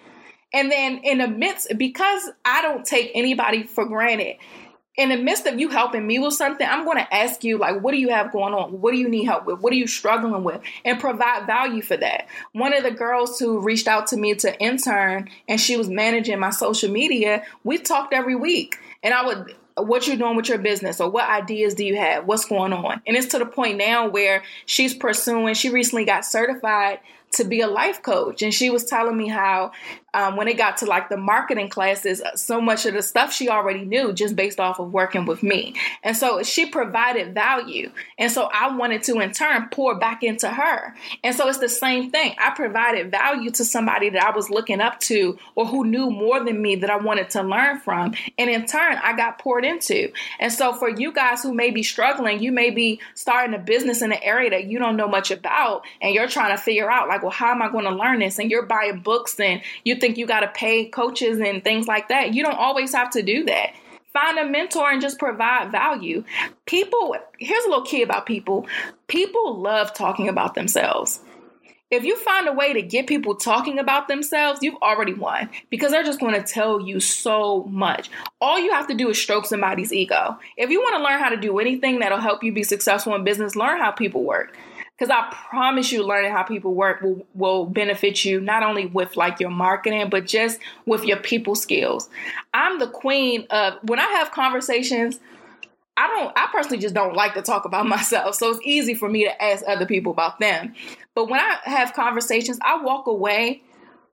[0.56, 4.36] And then in the midst, because I don't take anybody for granted,
[4.96, 7.82] in the midst of you helping me with something, I'm going to ask you, like,
[7.82, 8.80] what do you have going on?
[8.80, 9.60] What do you need help with?
[9.60, 10.62] What are you struggling with?
[10.86, 12.28] And provide value for that.
[12.52, 16.40] One of the girls who reached out to me to intern and she was managing
[16.40, 18.76] my social media, we talked every week.
[19.02, 22.24] And I would what you're doing with your business or what ideas do you have
[22.24, 26.24] what's going on and it's to the point now where she's pursuing she recently got
[26.24, 26.98] certified
[27.36, 28.42] to be a life coach.
[28.42, 29.72] And she was telling me how
[30.16, 33.50] um, when it got to like the marketing classes, so much of the stuff she
[33.50, 35.74] already knew just based off of working with me.
[36.02, 37.92] And so she provided value.
[38.16, 40.94] And so I wanted to in turn pour back into her.
[41.22, 42.34] And so it's the same thing.
[42.38, 46.42] I provided value to somebody that I was looking up to or who knew more
[46.42, 48.14] than me that I wanted to learn from.
[48.38, 50.10] And in turn, I got poured into.
[50.40, 54.00] And so for you guys who may be struggling, you may be starting a business
[54.00, 57.06] in an area that you don't know much about and you're trying to figure out
[57.06, 58.38] like, well, how am I going to learn this?
[58.38, 62.08] And you're buying books and you think you got to pay coaches and things like
[62.08, 62.34] that.
[62.34, 63.74] You don't always have to do that.
[64.12, 66.24] Find a mentor and just provide value.
[66.64, 68.66] People, here's a little key about people
[69.08, 71.20] people love talking about themselves.
[71.88, 75.92] If you find a way to get people talking about themselves, you've already won because
[75.92, 78.10] they're just going to tell you so much.
[78.40, 80.36] All you have to do is stroke somebody's ego.
[80.56, 83.22] If you want to learn how to do anything that'll help you be successful in
[83.22, 84.56] business, learn how people work
[84.96, 89.16] because I promise you, learning how people work will, will benefit you not only with
[89.16, 92.08] like your marketing, but just with your people skills.
[92.54, 95.20] I'm the queen of when I have conversations.
[95.98, 98.36] I don't, I personally just don't like to talk about myself.
[98.36, 100.74] So it's easy for me to ask other people about them.
[101.14, 103.62] But when I have conversations, I walk away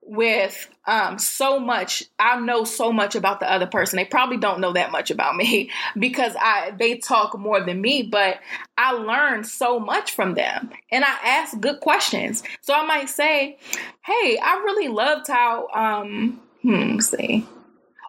[0.06, 3.98] with um, so much i know so much about the other person.
[3.98, 8.04] They probably don't know that much about me because i they talk more than me
[8.04, 8.40] but
[8.78, 12.44] i learn so much from them and i ask good questions.
[12.62, 13.58] So i might say
[14.06, 17.48] hey i really loved how um hmm see.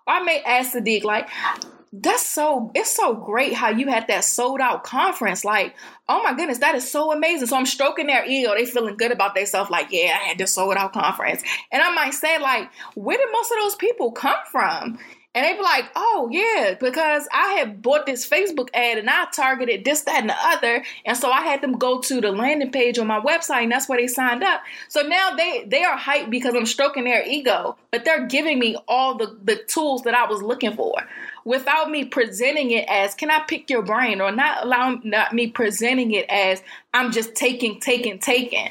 [0.07, 1.29] Or i may ask sadiq like
[2.01, 5.45] that's so it's so great how you had that sold out conference.
[5.45, 5.75] Like
[6.09, 7.47] oh my goodness that is so amazing.
[7.47, 9.71] So i'm stroking their ego they feeling good about themselves.
[9.71, 11.43] Like yeah i had this sold out conference.
[11.71, 14.99] And i might say like where did most of those people come from?
[15.37, 19.27] And they be like, oh, yeah, because I had bought this Facebook ad and I
[19.33, 20.85] targeted this, that, and the other.
[21.05, 23.89] And so I had them go to the landing page on my website and that's
[23.89, 24.63] where they signed up.
[24.89, 28.77] So now they, they are hyped because I'm stroking their ego, but they're giving me
[28.87, 30.95] all the, the tools that I was looking for
[31.45, 34.21] without me presenting it as, can I pick your brain?
[34.21, 38.71] Or not allowing not me presenting it as, I'm just taking, taking, taking.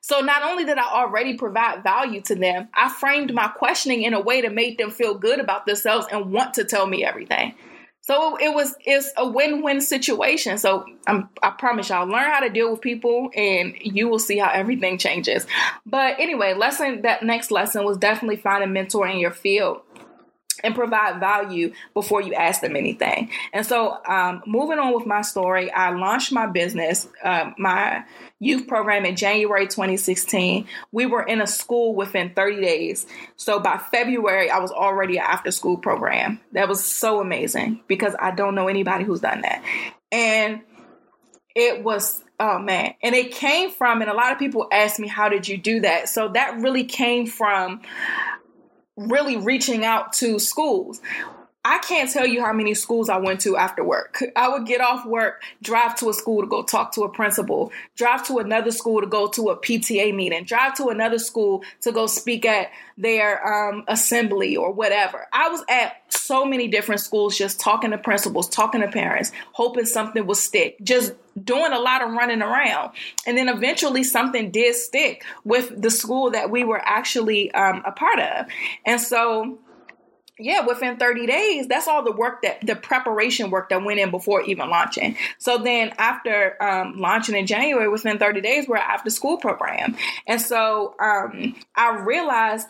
[0.00, 4.14] So not only did I already provide value to them, I framed my questioning in
[4.14, 7.54] a way to make them feel good about themselves and want to tell me everything.
[8.02, 10.58] So it was it's a win-win situation.
[10.58, 14.38] So I'm, I promise y'all learn how to deal with people and you will see
[14.38, 15.44] how everything changes.
[15.84, 19.80] But anyway, lesson that next lesson was definitely find a mentor in your field
[20.62, 23.30] and provide value before you ask them anything.
[23.52, 28.04] And so, um, moving on with my story, I launched my business, uh, my
[28.38, 30.66] youth program in January 2016.
[30.92, 33.06] We were in a school within 30 days.
[33.36, 36.40] So by February, I was already an after school program.
[36.52, 39.62] That was so amazing because I don't know anybody who's done that.
[40.12, 40.60] And
[41.54, 45.08] it was oh man and it came from and a lot of people ask me
[45.08, 47.80] how did you do that so that really came from
[48.96, 51.00] really reaching out to schools
[51.68, 54.22] I can't tell you how many schools I went to after work.
[54.36, 57.72] I would get off work, drive to a school to go talk to a principal,
[57.96, 61.90] drive to another school to go to a PTA meeting, drive to another school to
[61.90, 65.26] go speak at their um, assembly or whatever.
[65.32, 69.86] I was at so many different schools just talking to principals, talking to parents, hoping
[69.86, 72.92] something would stick, just doing a lot of running around.
[73.26, 77.90] And then eventually something did stick with the school that we were actually um, a
[77.90, 78.46] part of.
[78.84, 79.58] And so
[80.38, 84.10] yeah, within 30 days, that's all the work that the preparation work that went in
[84.10, 85.16] before even launching.
[85.38, 89.96] So then after um, launching in January, within 30 days, we're after school program.
[90.26, 92.68] And so um, I realized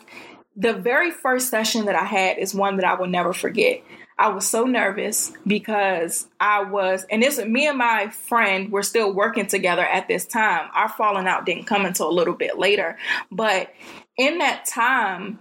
[0.55, 3.83] the very first session that I had is one that I will never forget.
[4.19, 9.13] I was so nervous because I was, and this me and my friend were still
[9.13, 10.69] working together at this time.
[10.73, 12.97] Our falling out didn't come until a little bit later,
[13.31, 13.71] but
[14.17, 15.37] in that time,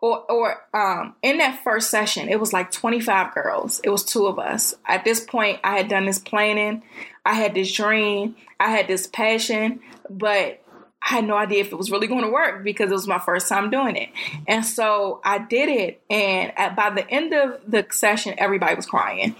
[0.00, 3.80] or or um in that first session it was like 25 girls.
[3.82, 4.74] It was two of us.
[4.86, 6.82] At this point i had done this planning.
[7.24, 8.36] I had this dream.
[8.60, 10.62] I had this passion but
[11.02, 13.18] i had no idea if it was really going to work because it was my
[13.18, 14.10] first time doing it.
[14.46, 18.86] And so i did it and at, by the end of the session everybody was
[18.86, 19.34] crying.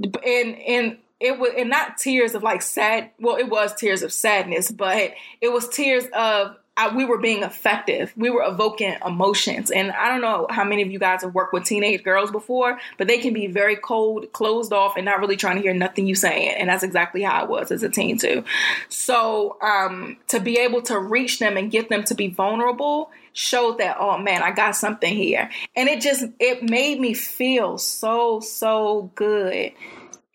[0.00, 4.12] And and it was and not tears of like sad well it was tears of
[4.12, 8.12] sadness but it was tears of I, we were being effective.
[8.16, 9.72] We were evoking emotions.
[9.72, 12.78] And I don't know how many of you guys have worked with teenage girls before,
[12.96, 16.06] but they can be very cold, closed off, and not really trying to hear nothing
[16.06, 16.54] you saying.
[16.56, 18.44] And that's exactly how I was as a teen too.
[18.88, 23.78] So um, to be able to reach them and get them to be vulnerable showed
[23.78, 28.40] that oh man i got something here and it just it made me feel so
[28.40, 29.70] so good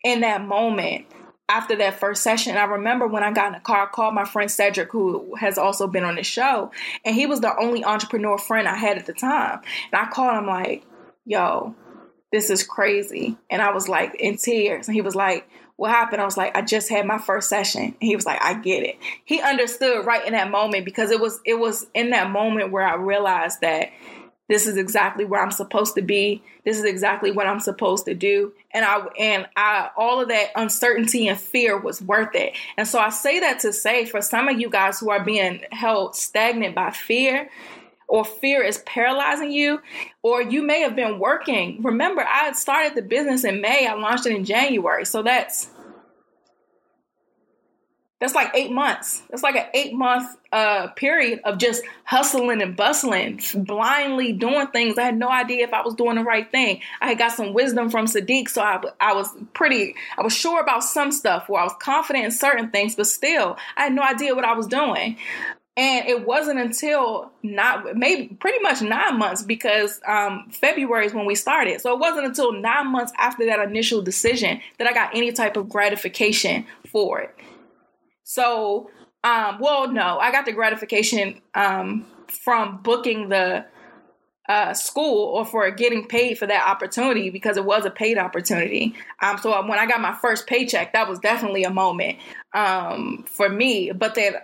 [0.02, 1.04] in that moment
[1.48, 4.24] after that first session, I remember when I got in the car, I called my
[4.24, 6.70] friend Cedric, who has also been on the show,
[7.04, 9.60] and he was the only entrepreneur friend I had at the time.
[9.92, 10.84] And I called him like,
[11.26, 11.74] "Yo,
[12.32, 14.88] this is crazy," and I was like in tears.
[14.88, 17.82] And he was like, "What happened?" I was like, "I just had my first session."
[17.82, 21.20] And he was like, "I get it." He understood right in that moment because it
[21.20, 23.90] was it was in that moment where I realized that
[24.48, 26.42] this is exactly where I'm supposed to be.
[26.64, 28.52] This is exactly what I'm supposed to do.
[28.72, 32.54] And I and I all of that uncertainty and fear was worth it.
[32.76, 35.62] And so I say that to say for some of you guys who are being
[35.72, 37.48] held stagnant by fear,
[38.06, 39.80] or fear is paralyzing you,
[40.22, 41.82] or you may have been working.
[41.82, 45.06] Remember, I started the business in May, I launched it in January.
[45.06, 45.68] So that's
[48.24, 49.20] that's like eight months.
[49.28, 54.96] It's like an eight month uh, period of just hustling and bustling, blindly doing things.
[54.96, 56.80] I had no idea if I was doing the right thing.
[57.02, 60.58] I had got some wisdom from Sadiq, so I, I was pretty, I was sure
[60.58, 64.00] about some stuff where I was confident in certain things, but still, I had no
[64.00, 65.18] idea what I was doing.
[65.76, 71.26] And it wasn't until not maybe pretty much nine months because um, February is when
[71.26, 71.82] we started.
[71.82, 75.58] So it wasn't until nine months after that initial decision that I got any type
[75.58, 77.34] of gratification for it.
[78.24, 78.90] So,
[79.22, 83.66] um, well, no, I got the gratification um, from booking the
[84.48, 88.94] uh, school or for getting paid for that opportunity because it was a paid opportunity.
[89.22, 92.18] Um, so when I got my first paycheck, that was definitely a moment
[92.52, 93.92] um, for me.
[93.92, 94.34] But then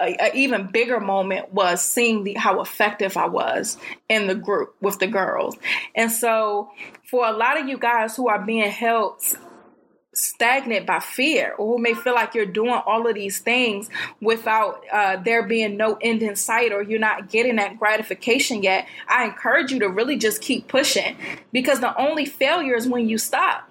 [0.00, 4.98] an even bigger moment was seeing the, how effective I was in the group with
[4.98, 5.56] the girls.
[5.94, 6.70] And so
[7.08, 9.22] for a lot of you guys who are being held
[10.20, 13.88] stagnant by fear or who may feel like you're doing all of these things
[14.20, 18.86] without uh, there being no end in sight or you're not getting that gratification yet
[19.08, 21.16] i encourage you to really just keep pushing.
[21.52, 23.68] Because the only failure is when you stop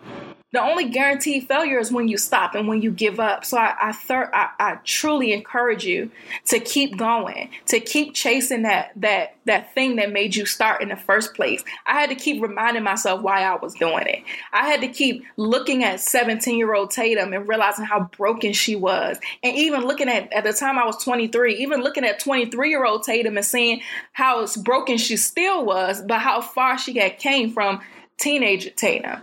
[0.52, 3.46] the only guaranteed failure is when you stop and when you give up.
[3.46, 6.10] So I I, thir- I, I truly encourage you
[6.48, 10.90] to keep going, to keep chasing that that that thing that made you start in
[10.90, 11.64] the first place.
[11.86, 14.24] I had to keep reminding myself why I was doing it.
[14.52, 18.76] I had to keep looking at 17 year old Tatum and realizing how broken she
[18.76, 22.70] was, and even looking at at the time I was 23, even looking at 23
[22.70, 23.82] year old Tatum and seeing
[24.14, 27.82] how broken she still was, but how far she had came from
[28.20, 29.22] teenage Tatum.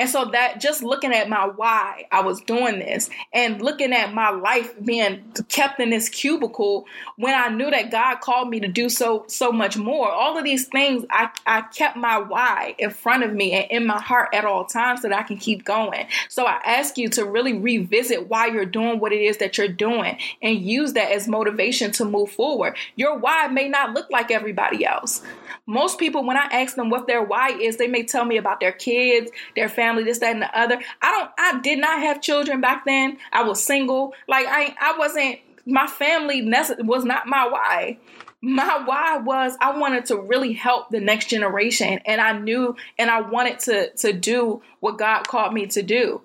[0.00, 4.14] And so that just looking at my why I was doing this and looking at
[4.14, 6.86] my life being kept in this cubicle
[7.16, 10.10] when I knew that God called me to do so so much more.
[10.10, 13.86] All of these things I, I kept my why in front of me and in
[13.86, 16.06] my heart at all times so that I can keep going.
[16.30, 19.68] So I ask you to really revisit why you're doing what it is that you're
[19.68, 22.74] doing and use that as motivation to move forward.
[22.96, 25.20] Your why may not look like everybody else.
[25.66, 28.60] Most people, when I ask them what their why is, they may tell me about
[28.60, 30.78] their kids, their family, this, that, and the other.
[31.00, 33.18] I don't I did not have children back then.
[33.32, 34.14] I was single.
[34.26, 36.42] Like I I wasn't my family
[36.80, 37.98] was not my why
[38.42, 43.10] my why was I wanted to really help the next generation and I knew and
[43.10, 46.22] I wanted to to do what God called me to do.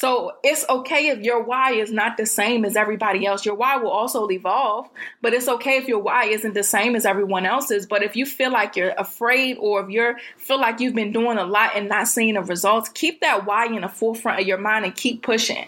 [0.00, 3.44] So it's okay if your why is not the same as everybody else.
[3.44, 4.88] Your why will also evolve,
[5.20, 7.84] but it's okay if your why isn't the same as everyone else's.
[7.84, 11.36] But if you feel like you're afraid or if you feel like you've been doing
[11.36, 14.58] a lot and not seeing the results, keep that why in the forefront of your
[14.58, 15.66] mind and keep pushing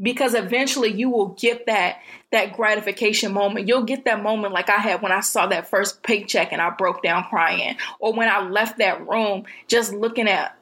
[0.00, 1.98] because eventually you will get that
[2.30, 3.66] that gratification moment.
[3.66, 6.70] You'll get that moment like I had when I saw that first paycheck and I
[6.70, 10.56] broke down crying, or when I left that room just looking at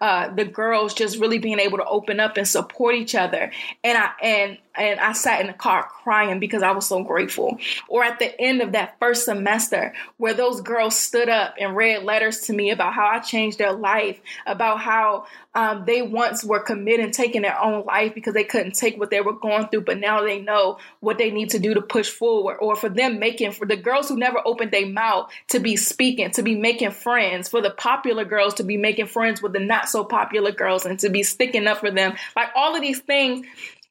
[0.00, 3.52] uh, the girls just really being able to open up and support each other.
[3.84, 7.58] And I and and I sat in the car crying because I was so grateful.
[7.88, 12.04] Or at the end of that first semester, where those girls stood up and read
[12.04, 16.60] letters to me about how I changed their life, about how um, they once were
[16.60, 19.98] committed taking their own life because they couldn't take what they were going through, but
[19.98, 22.58] now they know what they need to do to push forward.
[22.60, 26.30] Or for them making, for the girls who never opened their mouth to be speaking,
[26.32, 29.88] to be making friends, for the popular girls to be making friends with the not
[29.88, 32.14] so popular girls and to be sticking up for them.
[32.36, 33.46] Like all of these things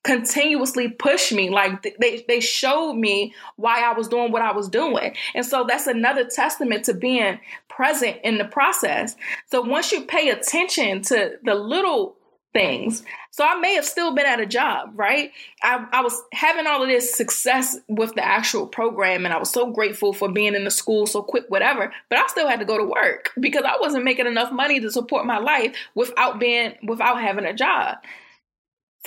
[0.08, 4.70] continuously push me like they they showed me why I was doing what I was
[4.70, 5.14] doing.
[5.36, 9.18] And so that's another testament to being present in the process.
[9.51, 12.16] So once you pay attention to the little
[12.53, 13.03] things.
[13.32, 15.32] So I may have still been at a job, right?
[15.62, 19.51] I, I was having all of this success with the actual program and I was
[19.51, 22.66] so grateful for being in the school so quick, whatever, but I still had to
[22.66, 26.76] go to work because I wasn't making enough money to support my life without being
[26.82, 27.97] without having a job.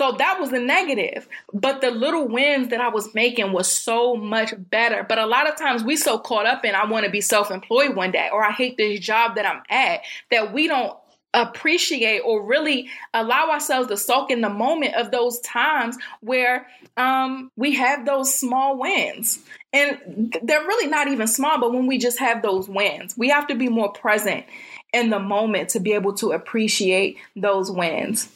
[0.00, 1.28] So that was the negative.
[1.52, 5.04] But the little wins that I was making was so much better.
[5.06, 7.94] But a lot of times we so caught up in I want to be self-employed
[7.94, 10.96] one day or I hate this job that I'm at that we don't
[11.34, 17.50] appreciate or really allow ourselves to soak in the moment of those times where um,
[17.56, 19.40] we have those small wins.
[19.74, 23.48] And they're really not even small, but when we just have those wins, we have
[23.48, 24.46] to be more present
[24.94, 28.30] in the moment to be able to appreciate those wins.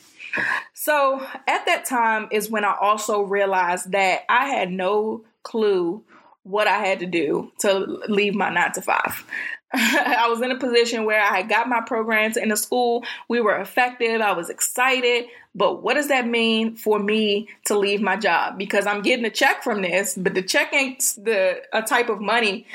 [0.73, 6.03] So at that time is when I also realized that I had no clue
[6.43, 7.79] what I had to do to
[8.09, 9.25] leave my nine to five.
[9.73, 13.05] I was in a position where I had got my programs in the school.
[13.29, 14.21] We were effective.
[14.21, 15.27] I was excited.
[15.55, 18.59] But what does that mean for me to leave my job?
[18.59, 22.21] Because I'm getting a check from this, but the check ain't the a type of
[22.21, 22.67] money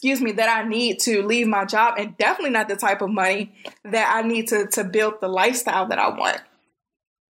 [0.00, 3.10] excuse me, that I need to leave my job and definitely not the type of
[3.10, 3.52] money
[3.84, 6.40] that I need to, to build the lifestyle that I want.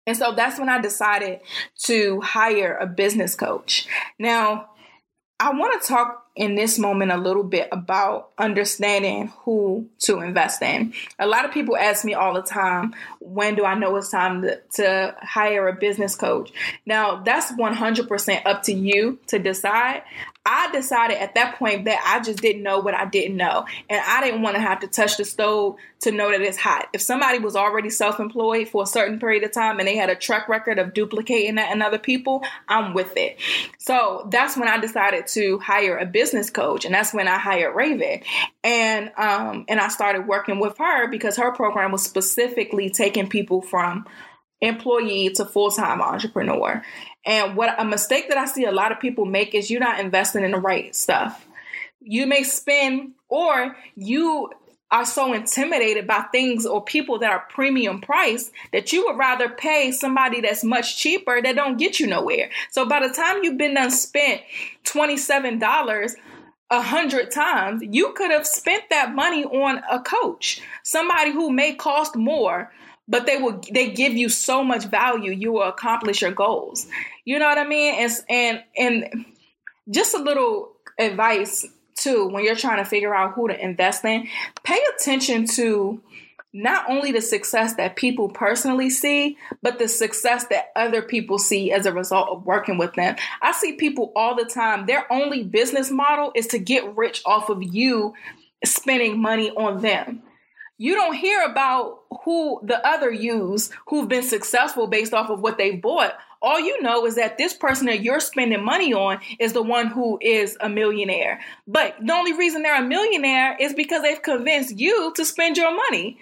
[0.07, 1.41] And so that's when I decided
[1.85, 3.87] to hire a business coach.
[4.19, 4.71] Now,
[5.39, 10.63] I want to talk in this moment a little bit about understanding who to invest
[10.63, 10.93] in.
[11.19, 14.43] A lot of people ask me all the time, when do I know it's time
[14.43, 16.51] to, to hire a business coach?
[16.87, 20.03] Now, that's 100% up to you to decide.
[20.47, 23.65] I decided at that point that I just didn't know what I didn't know.
[23.89, 26.89] And I didn't want to have to touch the stove to know that it's hot.
[26.93, 30.11] If somebody was already self employed for a certain period of time and they had
[30.11, 33.39] a track record of duplicating that in other people, I'm with it.
[33.79, 36.85] So that's when I decided to hire a business coach.
[36.85, 38.21] And that's when I hired Raven.
[38.63, 43.63] And um, and I started working with her because her program was specifically taking people
[43.63, 44.07] from
[44.61, 46.83] employee to full time entrepreneur.
[47.27, 50.01] And what a mistake that I see a lot of people make is you're not
[50.01, 51.47] investing in the right stuff.
[52.01, 54.51] You may spend, or you
[54.95, 59.49] are so intimidated by things or people that are premium price that you would rather
[59.49, 62.49] pay somebody that's much cheaper that don't get you nowhere.
[62.71, 64.43] So by the time you've been done spent
[64.85, 66.15] $27
[66.71, 71.75] a hundred times, you could have spent that money on a coach, somebody who may
[71.75, 72.73] cost more,
[73.09, 76.87] but they will they give you so much value you will accomplish your goals
[77.27, 79.27] you know what i mean and and and
[79.91, 81.67] just a little advice
[81.97, 84.27] too when you're trying to figure out who to invest in
[84.63, 86.01] pay attention to
[86.57, 91.73] not only the success that people personally see, but the success that other people see
[91.73, 93.17] as a result of working with them.
[93.43, 97.49] I see people all the time, their only business model is to get rich off
[97.49, 98.15] of you
[98.65, 100.23] spending money on them
[100.77, 105.57] you don't hear about who the other use who've been successful based off of what
[105.57, 106.17] they bought.
[106.45, 109.87] All you know is that this person that you're spending money on is the one
[109.87, 111.41] who is a millionaire.
[111.67, 115.75] But the only reason they're a millionaire is because they've convinced you to spend your
[115.75, 116.19] money.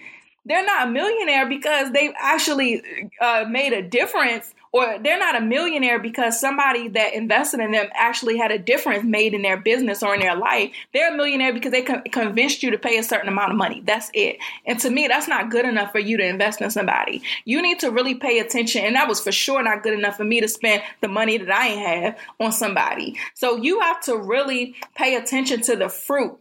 [0.47, 2.83] They're not a millionaire because they've actually
[3.21, 7.89] uh, made a difference or they're not a millionaire because somebody that invested in them
[7.95, 10.73] actually had a difference made in their business or in their life.
[10.95, 13.83] They're a millionaire because they con- convinced you to pay a certain amount of money.
[13.85, 14.39] That's it.
[14.67, 17.23] And to me, that's not good enough for you to invest in somebody.
[17.45, 18.85] You need to really pay attention.
[18.85, 21.51] And that was for sure not good enough for me to spend the money that
[21.51, 23.19] I have on somebody.
[23.35, 26.39] So you have to really pay attention to the fruit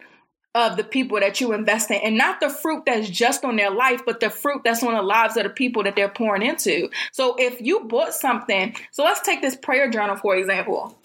[0.54, 3.72] of the people that you invest in and not the fruit that's just on their
[3.72, 6.89] life but the fruit that's on the lives of the people that they're pouring into.
[7.12, 10.97] So if you bought something so let's take this prayer journal for example.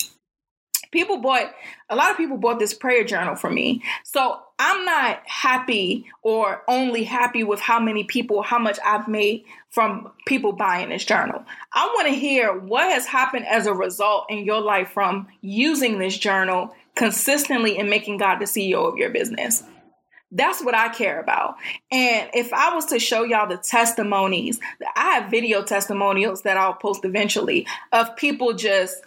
[0.91, 1.53] People bought
[1.89, 3.83] a lot of people bought this prayer journal for me.
[4.05, 9.45] So i'm not happy or only happy with how many people how much i've made
[9.77, 11.45] from people buying this journal.
[11.73, 15.99] I want to hear what has happened as a result in your life from using
[15.99, 19.63] this journal consistently in making God the CEO of your business.
[20.33, 21.55] That's what I care about.
[21.93, 24.59] And if I was to show y'all the testimonies,
[24.97, 29.03] I have video testimonials that I'll post eventually of people just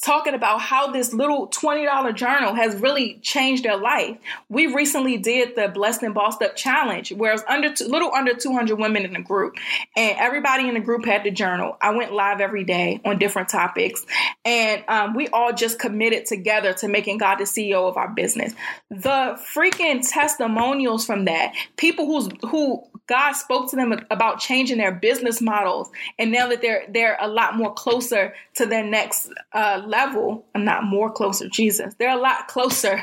[0.00, 4.16] talking about how this little $20 journal has really changed their life.
[4.48, 8.32] We recently did the Blessed and Bossed Up Challenge, where it's under two, little under
[8.34, 9.56] 200 women in the group,
[9.96, 11.76] and everybody in the group had the journal.
[11.80, 14.04] I went live every day on different topics,
[14.44, 18.54] and um, we all just committed together to making God the CEO of our business.
[18.90, 22.82] The freaking testimonials from that, people who's who
[23.12, 27.28] God spoke to them about changing their business models, and now that they're they're a
[27.28, 32.48] lot more closer to their next uh, level, not more closer, Jesus, they're a lot
[32.48, 32.98] closer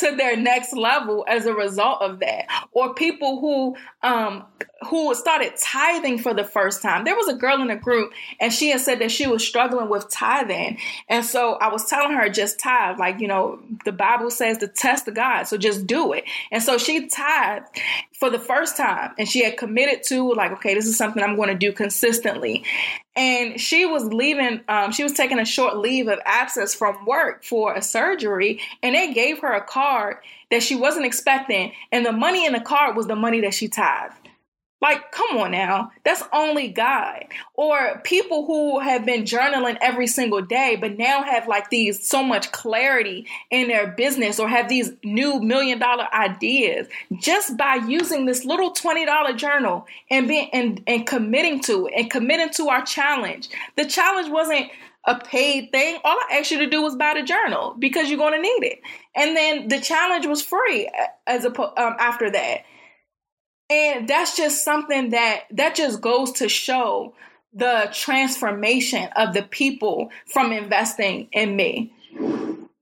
[0.00, 2.46] to their next level as a result of that.
[2.72, 4.44] Or people who um,
[4.90, 7.04] who started tithing for the first time.
[7.04, 9.88] There was a girl in the group, and she had said that she was struggling
[9.88, 10.78] with tithing,
[11.08, 14.66] and so I was telling her just tithe, like you know, the Bible says to
[14.66, 16.24] test the God, so just do it.
[16.50, 17.68] And so she tithed
[18.18, 21.36] for the first time, and she had committed to like, okay, this is something I'm
[21.36, 22.64] going to do consistently.
[23.14, 27.44] And she was leaving um, she was taking a short leave of absence from work
[27.44, 30.18] for a surgery and they gave her a card
[30.50, 33.68] that she wasn't expecting and the money in the card was the money that she
[33.68, 34.25] tithed
[34.82, 35.90] like, come on now.
[36.04, 37.24] That's only God.
[37.54, 42.22] Or people who have been journaling every single day, but now have like these so
[42.22, 48.26] much clarity in their business or have these new million dollar ideas just by using
[48.26, 52.84] this little $20 journal and being and, and committing to it and committing to our
[52.84, 53.48] challenge.
[53.76, 54.70] The challenge wasn't
[55.06, 55.98] a paid thing.
[56.04, 58.64] All I asked you to do was buy the journal because you're going to need
[58.64, 58.80] it.
[59.14, 60.90] And then the challenge was free
[61.26, 61.48] as a
[61.80, 62.64] um, after that.
[63.68, 67.14] And that's just something that that just goes to show
[67.52, 71.92] the transformation of the people from investing in me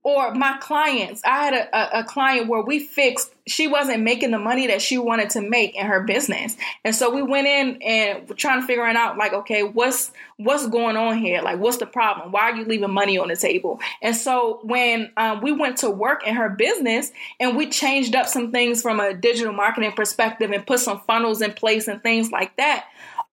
[0.05, 1.19] or my clients.
[1.25, 4.79] I had a, a, a, client where we fixed, she wasn't making the money that
[4.79, 6.55] she wanted to make in her business.
[6.83, 10.67] And so we went in and we're trying to figure out like, okay, what's what's
[10.67, 11.41] going on here?
[11.41, 12.31] Like, what's the problem?
[12.31, 13.79] Why are you leaving money on the table?
[14.03, 18.27] And so when um, we went to work in her business and we changed up
[18.27, 22.31] some things from a digital marketing perspective and put some funnels in place and things
[22.31, 22.85] like that,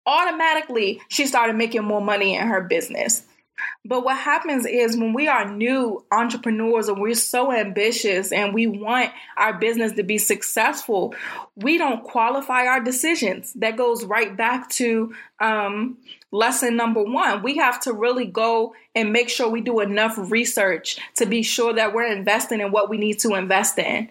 [0.06, 3.24] automatically she started making more money in her business.
[3.84, 8.66] But what happens is when we are new entrepreneurs and we're so ambitious and we
[8.66, 11.14] want our business to be successful,
[11.56, 13.52] we don't qualify our decisions.
[13.54, 15.98] That goes right back to um,
[16.30, 17.42] lesson number one.
[17.42, 21.72] We have to really go and make sure we do enough research to be sure
[21.74, 24.08] that we're investing in what we need to invest in.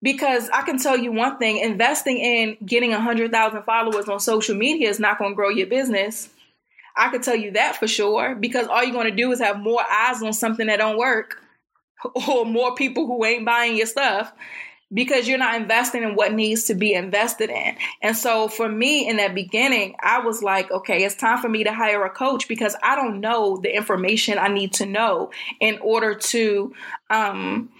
[0.00, 4.88] Because I can tell you one thing investing in getting 100,000 followers on social media
[4.88, 6.30] is not going to grow your business
[6.98, 9.58] I could tell you that for sure because all you're going to do is have
[9.58, 11.40] more eyes on something that don't work
[12.28, 14.32] or more people who ain't buying your stuff
[14.92, 17.76] because you're not investing in what needs to be invested in.
[18.02, 21.64] And so for me in that beginning, I was like, okay, it's time for me
[21.64, 25.30] to hire a coach because I don't know the information I need to know
[25.60, 26.72] in order to
[27.10, 27.70] um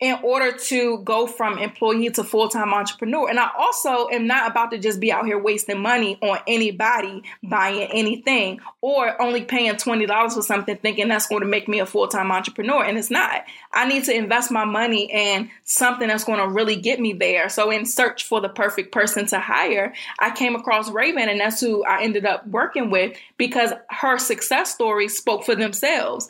[0.00, 3.28] in order to go from employee to full time entrepreneur.
[3.28, 7.22] And I also am not about to just be out here wasting money on anybody
[7.42, 11.86] buying anything or only paying $20 for something thinking that's going to make me a
[11.86, 12.82] full time entrepreneur.
[12.82, 13.44] And it's not.
[13.72, 17.50] I need to invest my money in something that's going to really get me there.
[17.50, 21.60] So, in search for the perfect person to hire, I came across Raven, and that's
[21.60, 26.28] who I ended up working with because her success stories spoke for themselves.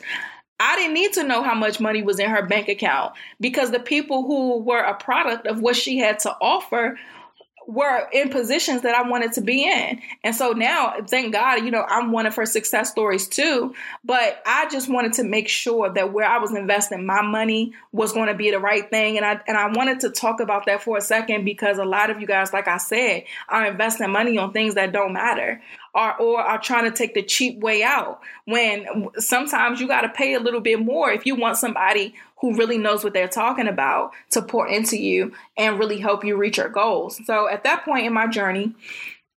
[0.61, 3.79] I didn't need to know how much money was in her bank account because the
[3.79, 6.97] people who were a product of what she had to offer
[7.67, 10.01] were in positions that I wanted to be in.
[10.23, 13.73] And so now, thank God, you know, I'm one of her success stories too.
[14.03, 18.13] But I just wanted to make sure that where I was investing my money was
[18.13, 19.17] going to be the right thing.
[19.17, 22.09] And I and I wanted to talk about that for a second because a lot
[22.09, 25.61] of you guys, like I said, are investing money on things that don't matter.
[25.93, 30.09] Or, or are trying to take the cheap way out when sometimes you got to
[30.09, 33.67] pay a little bit more if you want somebody who really knows what they're talking
[33.67, 37.19] about to pour into you and really help you reach your goals.
[37.25, 38.73] So at that point in my journey,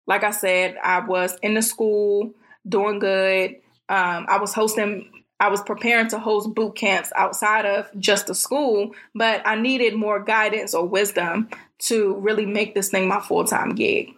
[0.07, 2.34] like I said, I was in the school
[2.68, 3.57] doing good.
[3.88, 8.34] Um, I was hosting I was preparing to host boot camps outside of just the
[8.34, 11.48] school, but I needed more guidance or wisdom
[11.80, 14.14] to really make this thing my full time gig.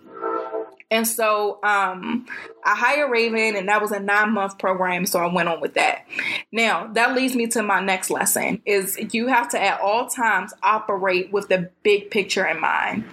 [0.90, 2.26] And so um,
[2.64, 5.06] I hired Raven, and that was a nine month program.
[5.06, 6.06] So I went on with that.
[6.52, 10.52] Now that leads me to my next lesson: is you have to at all times
[10.62, 13.04] operate with the big picture in mind,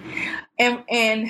[0.58, 1.28] and and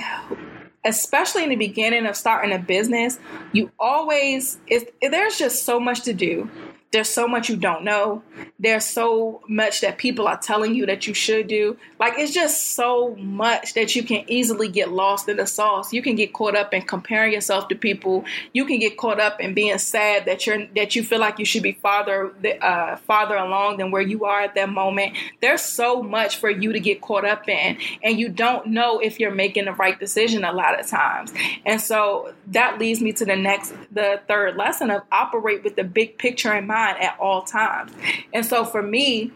[0.84, 3.18] especially in the beginning of starting a business,
[3.52, 4.58] you always
[5.00, 6.50] there's just so much to do
[6.92, 8.22] there's so much you don't know.
[8.58, 11.78] There's so much that people are telling you that you should do.
[11.98, 15.94] Like it's just so much that you can easily get lost in the sauce.
[15.94, 18.26] You can get caught up in comparing yourself to people.
[18.52, 21.46] You can get caught up in being sad that you're that you feel like you
[21.46, 25.16] should be farther uh, farther along than where you are at that moment.
[25.40, 29.18] There's so much for you to get caught up in, and you don't know if
[29.18, 31.32] you're making the right decision a lot of times.
[31.64, 35.84] And so that leads me to the next, the third lesson of operate with the
[35.84, 37.92] big picture in mind mind at all times.
[38.32, 39.30] And so for me,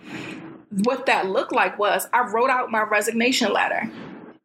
[0.85, 3.91] what that looked like was I wrote out my resignation letter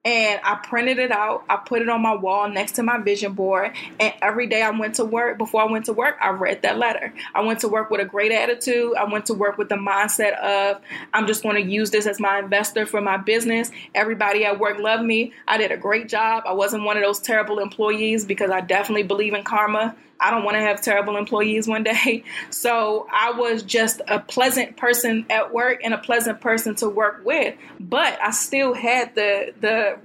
[0.03, 1.43] and I printed it out.
[1.47, 3.73] I put it on my wall next to my vision board.
[3.99, 6.79] And every day I went to work, before I went to work, I read that
[6.79, 7.13] letter.
[7.35, 8.95] I went to work with a great attitude.
[8.95, 10.81] I went to work with the mindset of,
[11.13, 13.69] I'm just going to use this as my investor for my business.
[13.93, 15.33] Everybody at work loved me.
[15.47, 16.43] I did a great job.
[16.47, 19.95] I wasn't one of those terrible employees because I definitely believe in karma.
[20.21, 22.23] I don't want to have terrible employees one day.
[22.49, 27.21] So I was just a pleasant person at work and a pleasant person to work
[27.25, 27.55] with.
[27.79, 29.97] But I still had the the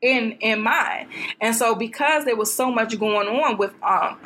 [0.00, 1.08] in in mind.
[1.40, 4.18] And so because there was so much going on with um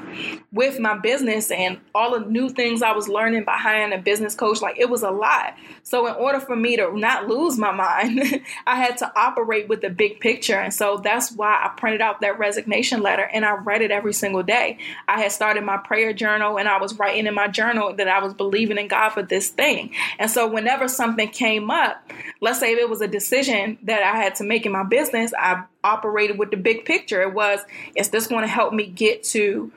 [0.53, 4.61] with my business and all the new things I was learning behind a business coach,
[4.61, 5.55] like it was a lot.
[5.85, 9.81] So in order for me to not lose my mind, I had to operate with
[9.81, 10.59] the big picture.
[10.59, 14.13] And so that's why I printed out that resignation letter and I read it every
[14.13, 14.79] single day.
[15.07, 18.23] I had started my prayer journal and I was writing in my journal that I
[18.23, 19.93] was believing in God for this thing.
[20.19, 22.03] And so whenever something came up,
[22.41, 25.33] let's say if it was a decision that I had to make in my business,
[25.39, 27.23] I operated with the big picture.
[27.23, 27.61] It was,
[27.95, 29.73] is this going to help me get to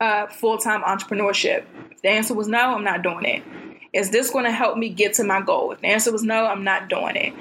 [0.00, 1.64] uh, full time entrepreneurship?
[2.02, 3.42] The answer was no, I'm not doing it.
[3.92, 5.72] Is this going to help me get to my goal?
[5.72, 7.34] If the answer was no, I'm not doing it.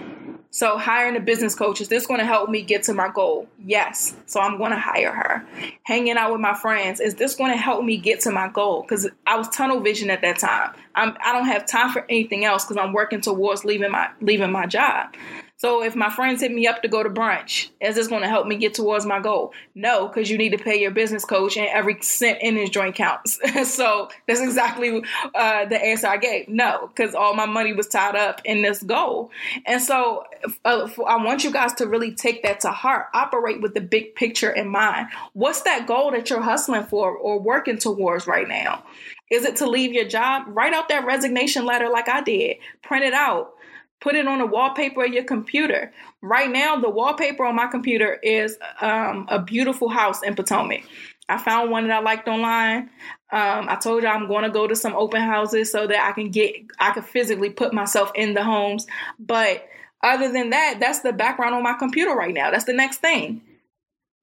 [0.54, 3.48] So hiring a business coach, is this going to help me get to my goal?
[3.58, 4.14] Yes.
[4.26, 5.46] So I'm going to hire her.
[5.84, 8.82] Hanging out with my friends, is this going to help me get to my goal?
[8.82, 10.74] Because I was tunnel vision at that time.
[10.94, 14.52] I'm, I don't have time for anything else because I'm working towards leaving my leaving
[14.52, 15.16] my job.
[15.62, 18.28] So if my friends hit me up to go to brunch, is this going to
[18.28, 19.54] help me get towards my goal?
[19.76, 22.96] No, because you need to pay your business coach, and every cent in his joint
[22.96, 23.40] counts.
[23.72, 25.04] so that's exactly
[25.36, 26.50] uh, the answer I gave.
[26.50, 29.30] No, because all my money was tied up in this goal.
[29.68, 30.24] And so
[30.66, 33.10] uh, I want you guys to really take that to heart.
[33.14, 35.10] Operate with the big picture in mind.
[35.34, 38.84] What's that goal that you're hustling for or working towards right now?
[39.30, 40.46] Is it to leave your job?
[40.48, 42.58] Write out that resignation letter like I did.
[42.82, 43.54] Print it out
[44.02, 45.94] put it on the wallpaper of your computer.
[46.22, 50.82] Right now, the wallpaper on my computer is um, a beautiful house in Potomac.
[51.30, 52.90] I found one that I liked online.
[53.32, 56.12] Um, I told you I'm going to go to some open houses so that I
[56.12, 58.86] can get, I can physically put myself in the homes.
[59.18, 59.66] But
[60.04, 62.52] other than that, that's the background on my computer right now.
[62.52, 63.42] That's the next thing.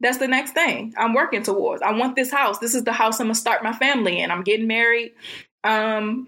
[0.00, 1.82] That's the next thing I'm working towards.
[1.82, 2.58] I want this house.
[2.58, 4.30] This is the house I'm gonna start my family in.
[4.30, 5.12] I'm getting married
[5.64, 6.24] um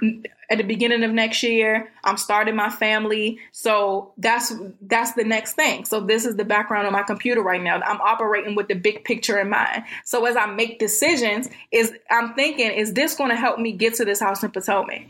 [0.51, 4.53] at the beginning of next year i'm starting my family so that's
[4.83, 8.01] that's the next thing so this is the background on my computer right now i'm
[8.01, 12.73] operating with the big picture in mind so as i make decisions is i'm thinking
[12.73, 15.03] is this going to help me get to this house in potomac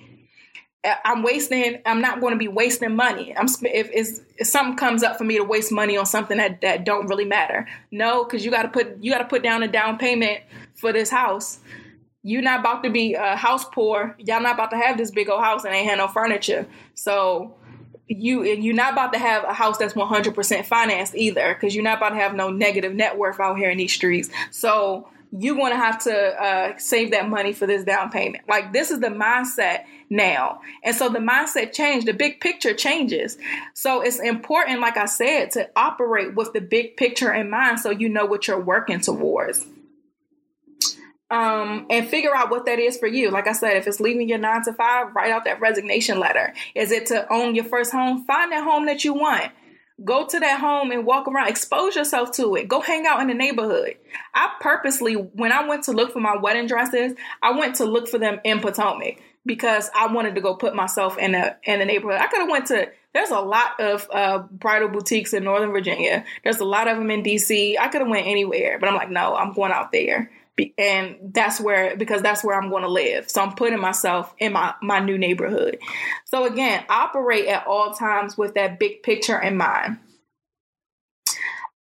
[1.04, 1.82] I'm wasting.
[1.84, 3.36] I'm not going to be wasting money.
[3.36, 3.90] I'm if,
[4.38, 7.26] if something comes up for me to waste money on something that that don't really
[7.26, 7.68] matter.
[7.90, 10.40] No, because you got to put you got to put down a down payment
[10.74, 11.58] for this house
[12.22, 14.14] you're not about to be uh, house poor.
[14.18, 16.66] Y'all not about to have this big old house and ain't have no furniture.
[16.94, 17.54] So
[18.08, 21.84] you and you're not about to have a house that's 100% financed either because you're
[21.84, 24.28] not about to have no negative net worth out here in these streets.
[24.50, 28.48] So you're going to have to uh, save that money for this down payment.
[28.48, 30.60] Like this is the mindset now.
[30.82, 33.38] And so the mindset change, the big picture changes.
[33.74, 37.90] So it's important, like I said, to operate with the big picture in mind so
[37.90, 39.64] you know what you're working towards.
[41.30, 43.30] Um, and figure out what that is for you.
[43.30, 46.52] Like I said, if it's leaving your nine to five, write out that resignation letter.
[46.74, 48.24] Is it to own your first home?
[48.24, 49.52] Find that home that you want.
[50.04, 52.68] Go to that home and walk around, expose yourself to it.
[52.68, 53.96] Go hang out in the neighborhood.
[54.34, 57.12] I purposely, when I went to look for my wedding dresses,
[57.42, 61.18] I went to look for them in Potomac because I wanted to go put myself
[61.18, 62.20] in a in the neighborhood.
[62.20, 62.88] I could have went to.
[63.12, 66.24] There's a lot of uh, bridal boutiques in Northern Virginia.
[66.44, 67.76] There's a lot of them in DC.
[67.78, 70.30] I could have went anywhere, but I'm like, no, I'm going out there
[70.78, 73.30] and that's where because that's where I'm going to live.
[73.30, 75.78] So I'm putting myself in my my new neighborhood.
[76.26, 79.98] So again, operate at all times with that big picture in mind.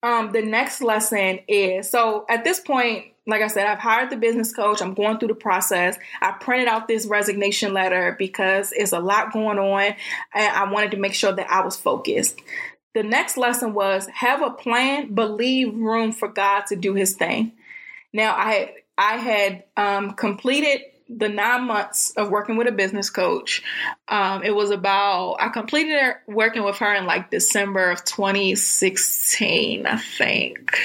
[0.03, 4.17] Um, the next lesson is so at this point, like I said, I've hired the
[4.17, 4.81] business coach.
[4.81, 5.99] I'm going through the process.
[6.23, 9.95] I printed out this resignation letter because it's a lot going on,
[10.35, 12.41] and I wanted to make sure that I was focused.
[12.95, 17.15] The next lesson was have a plan, but leave room for God to do His
[17.15, 17.53] thing.
[18.19, 23.63] Now, I I had um, completed the nine months of working with a business coach.
[24.09, 29.97] Um, it was about I completed working with her in like December of 2016, I
[29.99, 30.81] think.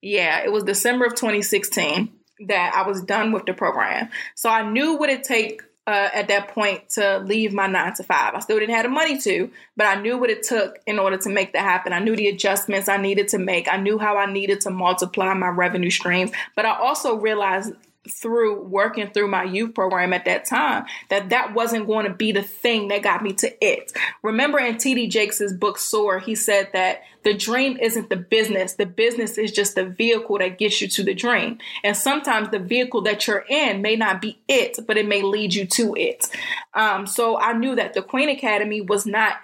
[0.00, 2.14] Yeah, it was December of 2016
[2.46, 4.08] that I was done with the program.
[4.34, 8.02] So I knew what it take uh, at that point to leave my nine to
[8.02, 8.34] five.
[8.34, 11.16] I still didn't have the money to, but I knew what it took in order
[11.16, 11.94] to make that happen.
[11.94, 13.72] I knew the adjustments I needed to make.
[13.72, 16.30] I knew how I needed to multiply my revenue streams.
[16.54, 17.72] But I also realized
[18.10, 22.32] through working through my youth program at that time that that wasn't going to be
[22.32, 23.92] the thing that got me to it.
[24.22, 28.74] Remember in TD Jakes' book Soar, he said that the dream isn't the business.
[28.74, 31.58] The business is just the vehicle that gets you to the dream.
[31.84, 35.54] And sometimes the vehicle that you're in may not be it, but it may lead
[35.54, 36.26] you to it.
[36.74, 39.36] Um, so I knew that the Queen Academy was not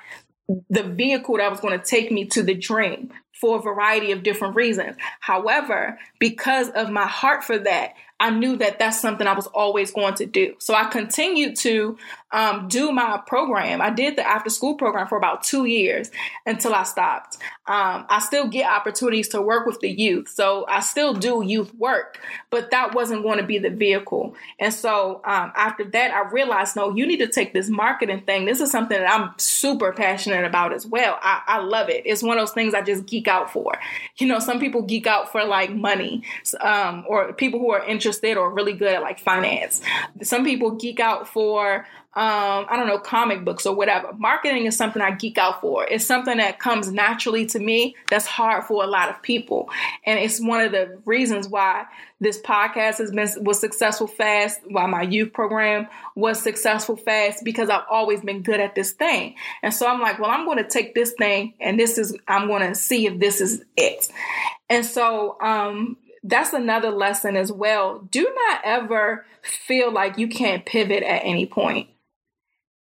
[0.69, 3.11] the vehicle that was going to take me to the dream
[3.41, 4.97] for a variety of different reasons.
[5.21, 9.91] However, because of my heart for that, I knew that that's something I was always
[9.91, 10.55] going to do.
[10.59, 11.99] So I continued to
[12.35, 13.81] um, do my program.
[13.81, 16.11] I did the after school program for about two years
[16.47, 17.37] until I stopped.
[17.67, 20.29] Um, I still get opportunities to work with the youth.
[20.29, 22.21] So I still do youth work,
[22.51, 24.35] but that wasn't going to be the vehicle.
[24.59, 28.45] And so um, after that, I realized no, you need to take this marketing thing.
[28.45, 31.19] This is something that I'm super passionate about as well.
[31.23, 32.03] I, I love it.
[32.05, 33.75] It's one of those things I just geek out for.
[34.17, 36.23] You know, some people geek out for like money
[36.61, 39.81] um, or people who are interested interested or really good at like finance.
[40.23, 41.87] Some people geek out for
[42.17, 44.13] um, I don't know, comic books or whatever.
[44.13, 45.85] Marketing is something I geek out for.
[45.85, 49.69] It's something that comes naturally to me that's hard for a lot of people.
[50.07, 51.87] And it's one of the reasons why
[52.21, 57.69] this podcast has been was successful fast, why my youth program was successful fast, because
[57.69, 59.35] I've always been good at this thing.
[59.63, 62.47] And so I'm like, well, I'm going to take this thing and this is I'm
[62.47, 64.09] going to see if this is it.
[64.71, 67.99] And so um that's another lesson as well.
[68.11, 71.89] Do not ever feel like you can't pivot at any point.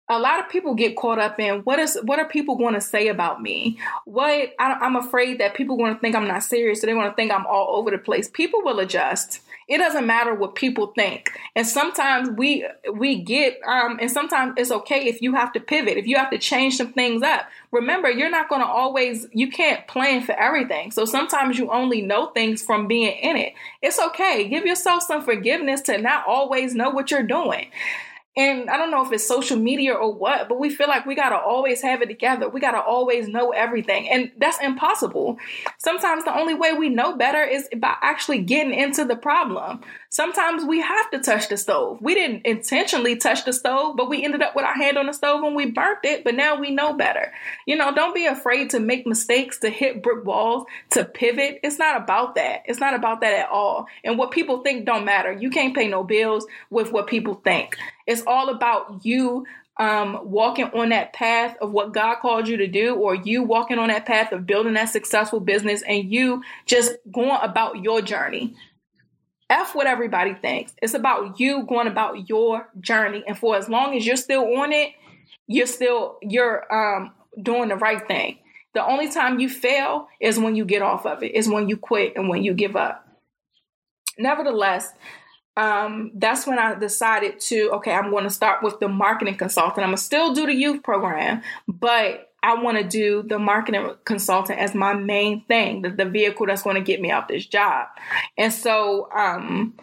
[0.10, 2.82] A lot of people get caught up in what is what are people going to
[2.82, 3.80] say about me?
[4.04, 6.94] What I, am afraid that people are going to think I'm not serious, so they
[6.94, 8.30] want to think I'm all over the place.
[8.30, 9.40] People will adjust.
[9.70, 11.32] It doesn't matter what people think.
[11.56, 15.98] And sometimes we we get um and sometimes it's okay if you have to pivot,
[15.98, 17.48] if you have to change some things up.
[17.72, 20.92] Remember, you're not going to always you can't plan for everything.
[20.92, 23.54] So sometimes you only know things from being in it.
[23.82, 24.50] It's okay.
[24.50, 27.68] Give yourself some forgiveness to not always know what you're doing.
[28.36, 31.14] And I don't know if it's social media or what, but we feel like we
[31.14, 32.50] got to always have it together.
[32.50, 34.10] We got to always know everything.
[34.10, 35.38] And that's impossible.
[35.78, 39.82] Sometimes the only way we know better is by actually getting into the problem.
[40.14, 41.98] Sometimes we have to touch the stove.
[42.00, 45.12] We didn't intentionally touch the stove, but we ended up with our hand on the
[45.12, 47.34] stove and we burnt it, but now we know better.
[47.66, 51.62] You know, don't be afraid to make mistakes, to hit brick walls, to pivot.
[51.64, 52.62] It's not about that.
[52.66, 53.88] It's not about that at all.
[54.04, 55.32] And what people think don't matter.
[55.32, 57.76] You can't pay no bills with what people think.
[58.06, 59.48] It's all about you
[59.78, 63.80] um, walking on that path of what God called you to do, or you walking
[63.80, 68.54] on that path of building that successful business and you just going about your journey.
[69.54, 70.74] F what everybody thinks.
[70.82, 73.24] It's about you going about your journey.
[73.28, 74.94] And for as long as you're still on it,
[75.48, 78.40] you're still you're um doing the right thing.
[78.74, 81.78] The only time you fail is when you get off of it, is when you
[81.78, 83.08] quit and when you give up.
[84.18, 84.92] Nevertheless,
[85.56, 89.84] um, that's when I decided to, okay, I'm going to start with the marketing consultant.
[89.84, 93.96] I'm going to still do the youth program, but I want to do the marketing
[94.04, 97.46] consultant as my main thing, the, the vehicle that's going to get me out this
[97.46, 97.88] job.
[98.38, 99.76] And so, um,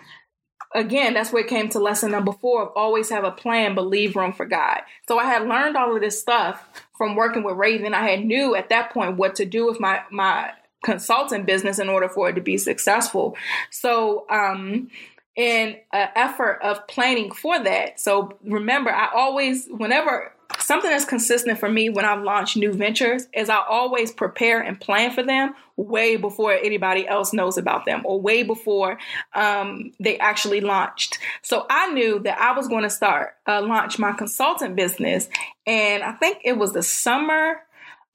[0.74, 3.86] again, that's where it came to lesson number four of always have a plan, but
[3.86, 4.82] leave room for God.
[5.08, 7.94] So I had learned all of this stuff from working with Raven.
[7.94, 10.50] I had knew at that point what to do with my my
[10.84, 13.36] consulting business in order for it to be successful.
[13.70, 14.88] So um
[15.36, 18.00] in an effort of planning for that.
[18.00, 23.26] So remember, I always, whenever something that's consistent for me when I launch new ventures
[23.32, 28.02] is I always prepare and plan for them way before anybody else knows about them
[28.04, 28.98] or way before
[29.34, 31.18] um, they actually launched.
[31.42, 35.28] So I knew that I was going to start uh, launch my consultant business,
[35.66, 37.62] and I think it was the summer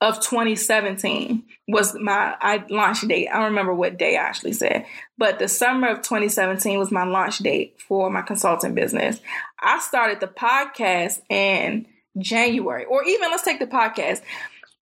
[0.02, 3.30] of 2017 was my I launch date.
[3.30, 4.86] I don't remember what day I actually said,
[5.18, 9.20] but the summer of 2017 was my launch date for my consulting business.
[9.60, 14.22] I started the podcast in January, or even let's take the podcast.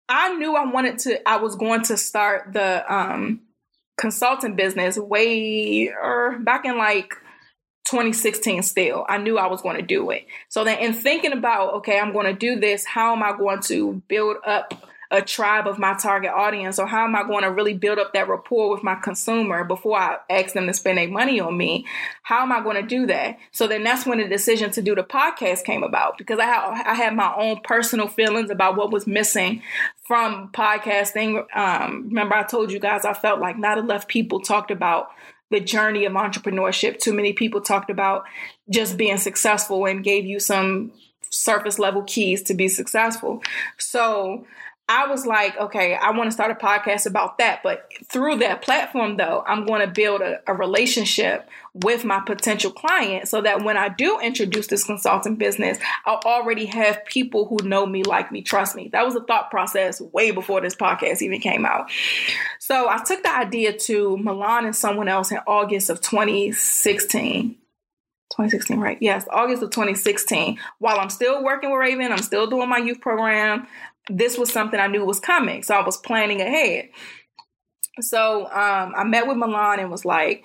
[0.09, 3.41] I knew I wanted to, I was going to start the um,
[3.97, 7.15] consulting business way or er, back in like
[7.87, 9.07] 2016 still.
[9.09, 10.27] I knew I was going to do it.
[10.49, 13.61] So then in thinking about, okay, I'm going to do this, how am I going
[13.63, 14.75] to build up
[15.13, 18.15] a tribe of my target audience or how am I going to really build up
[18.15, 21.87] that rapport with my consumer before I ask them to spend their money on me?
[22.23, 23.39] How am I going to do that?
[23.53, 26.87] So then that's when the decision to do the podcast came about because I had,
[26.87, 29.63] I had my own personal feelings about what was missing
[30.07, 31.45] from podcasting.
[31.55, 35.11] Um, remember, I told you guys I felt like not enough people talked about
[35.51, 36.99] the journey of entrepreneurship.
[36.99, 38.25] Too many people talked about
[38.71, 40.93] just being successful and gave you some
[41.29, 43.43] surface level keys to be successful.
[43.79, 44.47] So
[44.89, 47.63] I was like, okay, I want to start a podcast about that.
[47.63, 52.71] But through that platform, though, I'm going to build a, a, relationship with my potential
[52.71, 57.67] client so that when I do introduce this consulting business, I'll already have people who
[57.67, 58.91] know me, like me, trust me.
[58.93, 61.91] That was a thought process way before this podcast even came out.
[62.59, 67.57] So I took the idea to Milan and someone else in August of 2016.
[68.33, 68.97] 2016, right?
[69.01, 70.59] Yes, August of 2016.
[70.79, 73.67] While I'm still working with Raven, I'm still doing my youth program
[74.09, 75.63] this was something I knew was coming.
[75.63, 76.89] So I was planning ahead.
[78.01, 80.45] So um, I met with Milan and was like,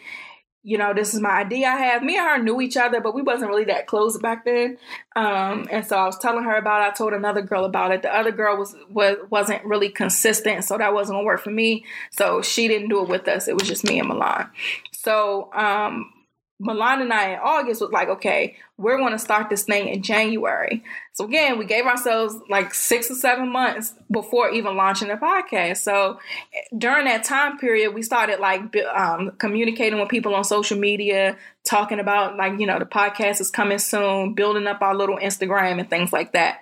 [0.63, 2.03] you know, this is my idea I have.
[2.03, 4.77] Me and her knew each other, but we wasn't really that close back then.
[5.15, 6.91] Um, and so I was telling her about it.
[6.91, 8.01] I told another girl about it.
[8.01, 11.85] The other girl was, was wasn't really consistent, so that wasn't gonna work for me.
[12.11, 13.47] So she didn't do it with us.
[13.47, 14.49] It was just me and Milan.
[14.91, 16.11] So um,
[16.59, 20.01] Milan and I in August was like, okay, we're going to start this thing in
[20.01, 20.83] January.
[21.13, 25.77] So again, we gave ourselves like six or seven months before even launching the podcast.
[25.77, 26.19] So
[26.75, 31.99] during that time period, we started like um, communicating with people on social media, talking
[31.99, 35.89] about like, you know, the podcast is coming soon, building up our little Instagram and
[35.89, 36.61] things like that.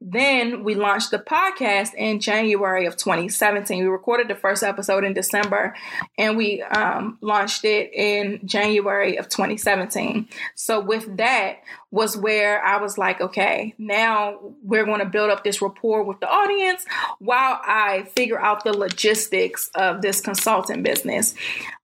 [0.00, 3.82] Then we launched the podcast in January of 2017.
[3.82, 5.74] We recorded the first episode in December
[6.16, 10.26] and we um, launched it in January of 2017.
[10.54, 11.58] So, with that,
[11.90, 16.20] was where I was like, okay, now we're going to build up this rapport with
[16.20, 16.84] the audience
[17.18, 21.34] while I figure out the logistics of this consulting business.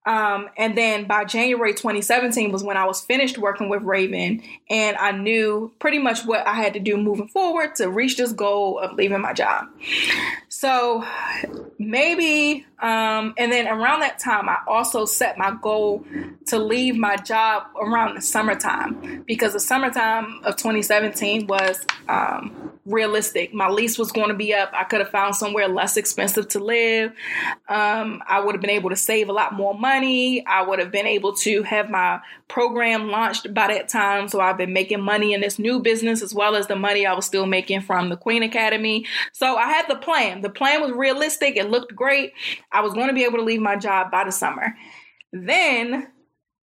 [0.04, 4.40] Um, and then by January 2017 was when I was finished working with Raven,
[4.70, 8.32] and I knew pretty much what I had to do moving forward to reach this
[8.32, 9.66] goal of leaving my job.
[10.48, 11.04] So
[11.78, 16.04] maybe, um, and then around that time, I also set my goal
[16.46, 23.52] to leave my job around the summertime because the summertime of 2017 was um, realistic.
[23.52, 24.70] My lease was going to be up.
[24.72, 27.12] I could have found somewhere less expensive to live.
[27.68, 30.46] Um, I would have been able to save a lot more money.
[30.46, 34.28] I would have been able to have my program launched by that time.
[34.28, 37.14] So I've been making money in this new business as well as the money I
[37.14, 39.06] was still making from the Queen Academy.
[39.32, 40.42] So I had the plan.
[40.42, 41.56] The plan was realistic.
[41.56, 42.32] It looked great.
[42.72, 44.74] I was going to be able to leave my job by the summer.
[45.32, 46.08] Then,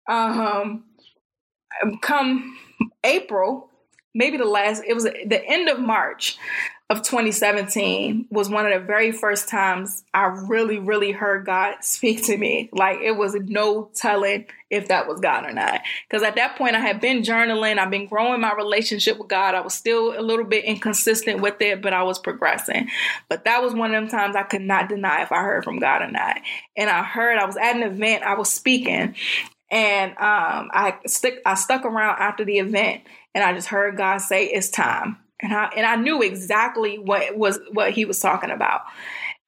[0.09, 0.85] um,
[2.03, 2.57] come
[3.05, 3.71] April,
[4.15, 6.39] maybe the last, it was the end of March
[6.91, 12.25] of 2017 was one of the very first times I really, really heard God speak
[12.25, 12.71] to me.
[12.73, 15.83] Like it was no telling if that was God or not.
[16.09, 19.55] Because at that point, I had been journaling, I've been growing my relationship with God.
[19.55, 22.89] I was still a little bit inconsistent with it, but I was progressing.
[23.29, 25.79] But that was one of them times I could not deny if I heard from
[25.79, 26.39] God or not.
[26.77, 29.15] And I heard, I was at an event, I was speaking,
[29.71, 33.03] and um, I stick, I stuck around after the event,
[33.35, 37.37] and I just heard God say, "It's time." And I and I knew exactly what
[37.37, 38.83] was what he was talking about.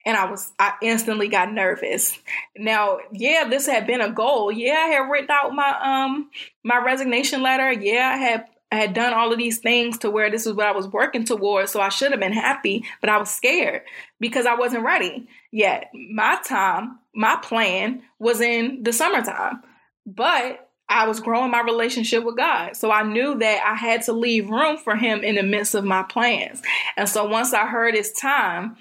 [0.06, 2.18] And I was I instantly got nervous.
[2.56, 4.50] Now, yeah, this had been a goal.
[4.50, 6.30] Yeah, I had written out my um
[6.64, 7.72] my resignation letter.
[7.72, 10.66] Yeah, I had I had done all of these things to where this is what
[10.66, 11.72] I was working towards.
[11.72, 13.82] So I should have been happy, but I was scared
[14.20, 15.90] because I wasn't ready yet.
[15.92, 19.62] My time, my plan was in the summertime,
[20.06, 22.76] but I was growing my relationship with God.
[22.76, 25.84] So I knew that I had to leave room for Him in the midst of
[25.84, 26.60] my plans.
[26.96, 28.76] And so once I heard it's time,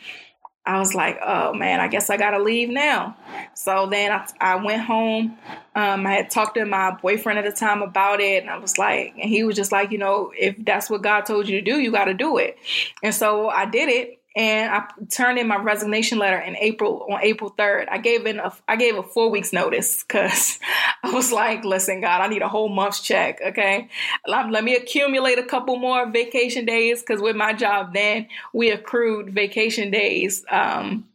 [0.66, 3.16] I was like, oh man, I guess I gotta leave now.
[3.54, 5.38] So then I, I went home.
[5.76, 8.78] Um, I had talked to my boyfriend at the time about it, and I was
[8.78, 11.66] like, and he was just like, you know, if that's what God told you to
[11.66, 12.58] do, you gotta do it.
[13.02, 17.20] And so I did it and I turned in my resignation letter in April on
[17.22, 17.88] April 3rd.
[17.90, 20.60] I gave in a I gave a four weeks notice because
[21.04, 23.40] I was like, listen, God, I need a whole month's check.
[23.42, 23.90] Okay,
[24.28, 29.34] let me accumulate a couple more vacation days because with my job then we accrued
[29.34, 31.06] vacation days um,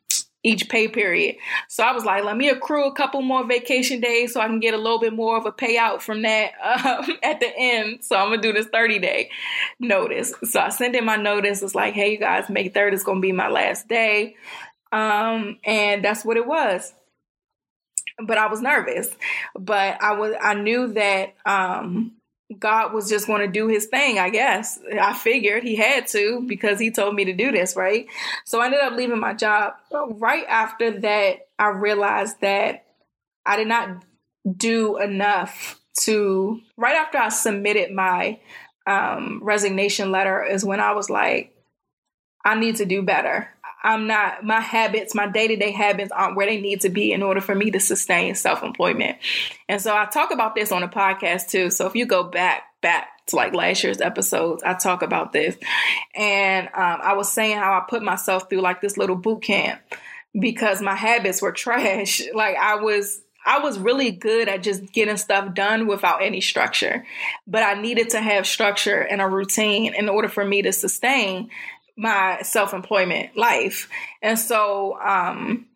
[0.44, 1.36] each pay period.
[1.68, 4.60] So I was like, let me accrue a couple more vacation days so I can
[4.60, 8.04] get a little bit more of a payout from that uh, at the end.
[8.04, 9.30] So I'm gonna do this 30 day
[9.80, 10.34] notice.
[10.44, 11.62] So I sent in my notice.
[11.62, 14.36] It's like, hey, you guys, May 3rd is gonna be my last day.
[14.92, 16.92] Um, and that's what it was.
[18.24, 19.16] But I was nervous.
[19.58, 22.12] But I was I knew that um
[22.58, 24.78] God was just going to do his thing, I guess.
[25.00, 28.06] I figured he had to because he told me to do this, right?
[28.44, 29.74] So I ended up leaving my job.
[29.92, 32.86] Right after that, I realized that
[33.46, 34.04] I did not
[34.56, 38.40] do enough to, right after I submitted my
[38.86, 41.54] um, resignation letter, is when I was like,
[42.44, 43.48] I need to do better.
[43.84, 47.12] I'm not, my habits, my day to day habits aren't where they need to be
[47.12, 49.18] in order for me to sustain self employment.
[49.68, 51.70] And so I talk about this on a podcast too.
[51.70, 55.56] So if you go back, back to like last year's episodes, I talk about this.
[56.14, 59.82] And um, I was saying how I put myself through like this little boot camp
[60.38, 62.22] because my habits were trash.
[62.34, 67.04] Like I was, I was really good at just getting stuff done without any structure,
[67.46, 71.50] but I needed to have structure and a routine in order for me to sustain
[71.96, 73.88] my self-employment life.
[74.22, 75.66] And so um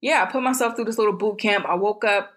[0.00, 1.66] yeah, I put myself through this little boot camp.
[1.66, 2.32] I woke up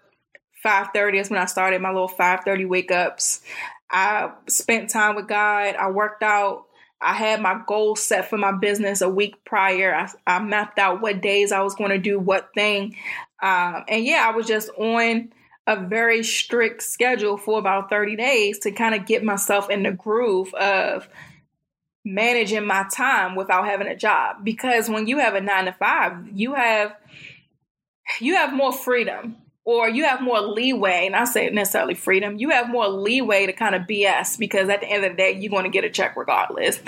[0.64, 3.42] 5:30 is when I started my little 5:30 wake ups.
[3.90, 5.76] I spent time with God.
[5.76, 6.66] I worked out.
[7.00, 9.94] I had my goals set for my business a week prior.
[9.94, 12.96] I, I mapped out what days I was going to do what thing.
[13.42, 15.30] Um, and yeah, I was just on
[15.66, 19.92] a very strict schedule for about 30 days to kind of get myself in the
[19.92, 21.08] groove of
[22.04, 24.44] managing my time without having a job.
[24.44, 26.94] Because when you have a 9 to 5 you have
[28.20, 29.36] you have more freedom
[29.66, 33.52] or you have more leeway, and I say necessarily freedom, you have more leeway to
[33.54, 35.90] kind of BS because at the end of the day, you're going to get a
[35.90, 36.80] check regardless.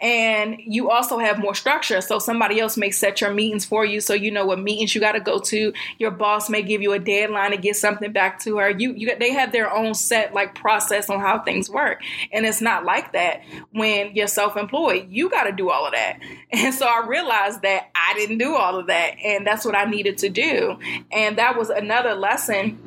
[0.00, 2.00] And you also have more structure.
[2.00, 5.00] So somebody else may set your meetings for you so you know what meetings you
[5.00, 5.74] got to go to.
[5.98, 8.70] Your boss may give you a deadline to get something back to her.
[8.70, 12.00] You, you they have their own set like process on how things work.
[12.32, 15.08] And it's not like that when you're self-employed.
[15.10, 16.18] You got to do all of that.
[16.54, 19.16] And so I realized that I didn't do all of that.
[19.24, 20.78] And that's what I needed to do.
[21.10, 22.78] And that was another lesson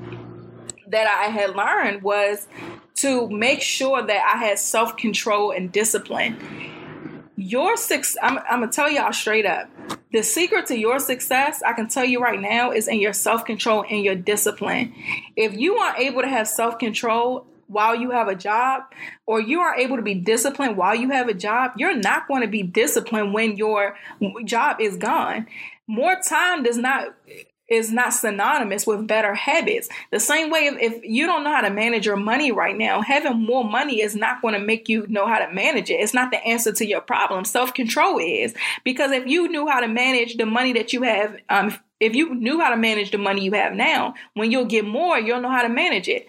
[0.87, 2.47] that I had learned was
[2.95, 6.37] to make sure that I had self control and discipline.
[7.35, 9.69] Your six, I'm, I'm gonna tell y'all straight up.
[10.13, 13.43] The secret to your success, I can tell you right now, is in your self
[13.45, 14.95] control and your discipline.
[15.35, 18.83] If you aren't able to have self control while you have a job,
[19.25, 22.43] or you are able to be disciplined while you have a job, you're not going
[22.43, 23.97] to be disciplined when your
[24.45, 25.47] job is gone.
[25.87, 27.15] More time does not
[27.67, 29.89] is not synonymous with better habits.
[30.11, 33.43] The same way, if, you don't know how to manage your money right now, having
[33.43, 35.95] more money is not going to make you know how to manage it.
[35.95, 37.45] It's not the answer to your problem.
[37.45, 38.53] Self control is
[38.83, 42.35] because if you knew how to manage the money that you have, um, if you
[42.35, 45.49] knew how to manage the money you have now, when you'll get more, you'll know
[45.49, 46.27] how to manage it.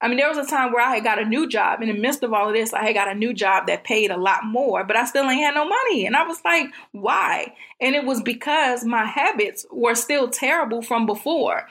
[0.00, 1.80] I mean, there was a time where I had got a new job.
[1.80, 4.10] In the midst of all of this, I had got a new job that paid
[4.10, 6.04] a lot more, but I still ain't had no money.
[6.04, 7.54] And I was like, why?
[7.80, 11.66] And it was because my habits were still terrible from before.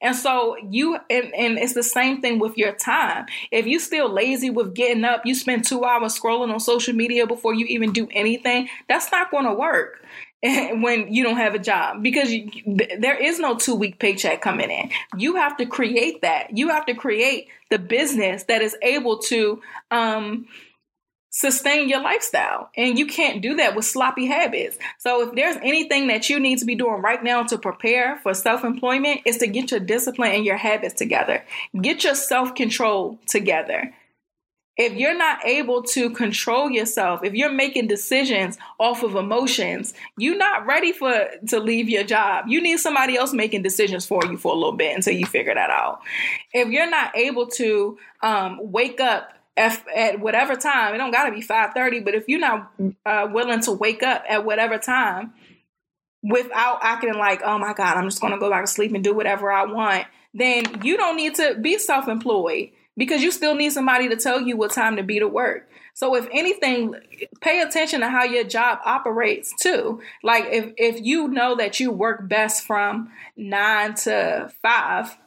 [0.00, 3.26] And so you, and, and it's the same thing with your time.
[3.50, 7.26] If you still lazy with getting up, you spend two hours scrolling on social media
[7.26, 10.04] before you even do anything, that's not going to work.
[10.80, 12.50] when you don't have a job because you,
[12.98, 14.90] there is no two week paycheck coming in.
[15.16, 16.56] You have to create that.
[16.56, 20.46] You have to create the business that is able to um,
[21.30, 22.68] sustain your lifestyle.
[22.76, 24.76] And you can't do that with sloppy habits.
[24.98, 28.34] So if there's anything that you need to be doing right now to prepare for
[28.34, 31.42] self-employment is to get your discipline and your habits together.
[31.80, 33.94] Get your self-control together
[34.76, 40.36] if you're not able to control yourself if you're making decisions off of emotions you're
[40.36, 42.46] not ready for to leave your job.
[42.48, 45.54] You need somebody else making decisions for you for a little bit until you figure
[45.54, 46.00] that out.
[46.52, 51.26] If you're not able to um, wake up if, at whatever time, it don't got
[51.26, 52.72] to be 5:30, but if you're not
[53.06, 55.32] uh, willing to wake up at whatever time
[56.22, 59.14] without acting like, "Oh my god, I'm just to go back to sleep and do
[59.14, 64.08] whatever I want," then you don't need to be self-employed because you still need somebody
[64.08, 65.68] to tell you what time to be to work.
[65.94, 66.94] So if anything,
[67.40, 70.00] pay attention to how your job operates too.
[70.22, 75.18] Like if if you know that you work best from 9 to 5,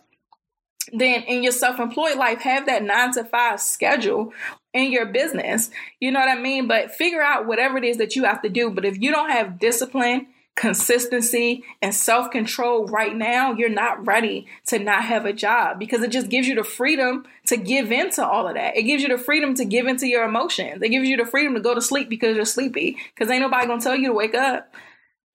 [0.94, 4.34] then in your self-employed life have that 9 to 5 schedule
[4.74, 5.70] in your business.
[6.00, 6.68] You know what I mean?
[6.68, 9.32] But figure out whatever it is that you have to do, but if you don't
[9.32, 10.28] have discipline
[10.58, 16.02] consistency and self control right now, you're not ready to not have a job because
[16.02, 18.76] it just gives you the freedom to give into all of that.
[18.76, 20.82] It gives you the freedom to give into your emotions.
[20.82, 23.68] It gives you the freedom to go to sleep because you're sleepy because ain't nobody
[23.68, 24.74] gonna tell you to wake up.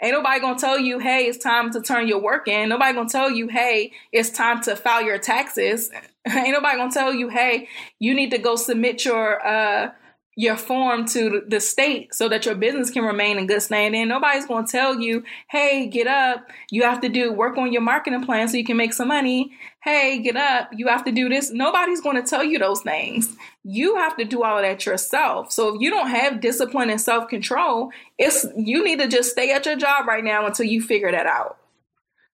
[0.03, 2.69] Ain't nobody gonna tell you, hey, it's time to turn your work in.
[2.69, 5.91] Nobody gonna tell you, hey, it's time to file your taxes.
[6.29, 7.69] Ain't nobody gonna tell you, hey,
[8.01, 9.93] you need to go submit your uh
[10.35, 14.09] your form to the state so that your business can remain in good standing.
[14.09, 16.49] Nobody's going to tell you, hey, get up.
[16.71, 19.53] You have to do work on your marketing plan so you can make some money.
[19.83, 20.71] Hey, get up.
[20.73, 21.51] You have to do this.
[21.51, 23.37] Nobody's going to tell you those things.
[23.63, 25.53] You have to do all of that yourself.
[25.53, 29.53] So if you don't have discipline and self control, it's you need to just stay
[29.53, 31.59] at your job right now until you figure that out.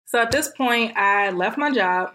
[0.04, 2.14] So at this point, I left my job.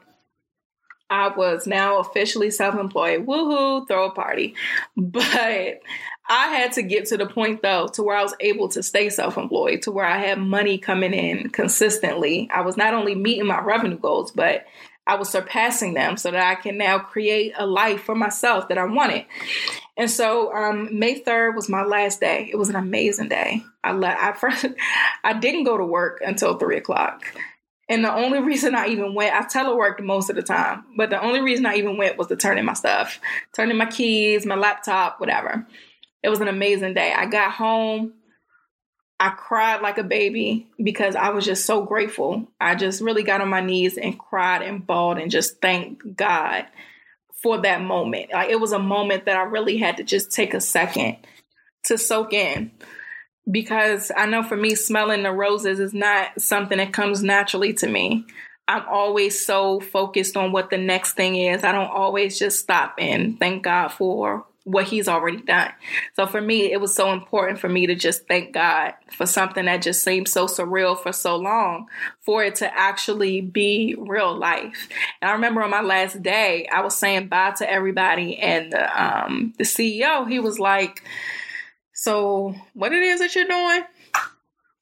[1.13, 3.27] I was now officially self employed.
[3.27, 4.55] Woohoo, throw a party.
[4.97, 5.79] But
[6.27, 9.11] I had to get to the point though to where I was able to stay
[9.11, 12.49] self employed, to where I had money coming in consistently.
[12.51, 14.65] I was not only meeting my revenue goals, but
[15.05, 18.79] I was surpassing them so that I can now create a life for myself that
[18.79, 19.25] I wanted.
[19.95, 22.49] And so um, May 3rd was my last day.
[22.51, 23.61] It was an amazing day.
[23.83, 24.65] I, le- I first
[25.23, 27.23] I didn't go to work until three o'clock.
[27.89, 31.21] And the only reason I even went, I teleworked most of the time, but the
[31.21, 33.19] only reason I even went was to turn in my stuff,
[33.53, 35.67] turn in my keys, my laptop, whatever.
[36.23, 37.13] It was an amazing day.
[37.13, 38.13] I got home.
[39.19, 42.49] I cried like a baby because I was just so grateful.
[42.59, 46.65] I just really got on my knees and cried and bawled and just thanked God
[47.41, 48.31] for that moment.
[48.31, 51.17] Like it was a moment that I really had to just take a second
[51.85, 52.71] to soak in
[53.49, 57.87] because I know for me, smelling the roses is not something that comes naturally to
[57.87, 58.25] me.
[58.67, 61.63] I'm always so focused on what the next thing is.
[61.63, 65.71] I don't always just stop and thank God for what He's already done.
[66.15, 69.65] So for me, it was so important for me to just thank God for something
[69.65, 71.87] that just seemed so surreal for so long,
[72.21, 74.87] for it to actually be real life.
[75.21, 79.03] And I remember on my last day, I was saying bye to everybody, and the,
[79.03, 81.03] um, the CEO, he was like,
[82.03, 83.83] so what it is that you're doing?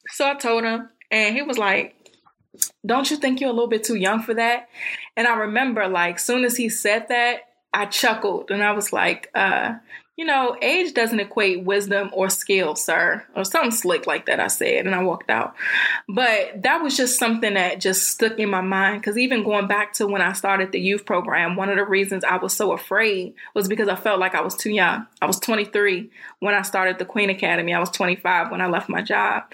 [0.08, 1.94] So I told him, and he was like,
[2.84, 4.70] Don't you think you're a little bit too young for that?
[5.16, 7.42] And I remember, like, soon as he said that,
[7.72, 9.76] I chuckled and I was like, uh,
[10.22, 14.40] you know, age doesn't equate wisdom or skill, sir, or something slick like that.
[14.40, 15.56] I said, and I walked out.
[16.08, 19.94] But that was just something that just stuck in my mind because even going back
[19.94, 23.34] to when I started the youth program, one of the reasons I was so afraid
[23.56, 25.08] was because I felt like I was too young.
[25.24, 27.74] I was 23 when I started the Queen Academy.
[27.74, 29.46] I was 25 when I left my job,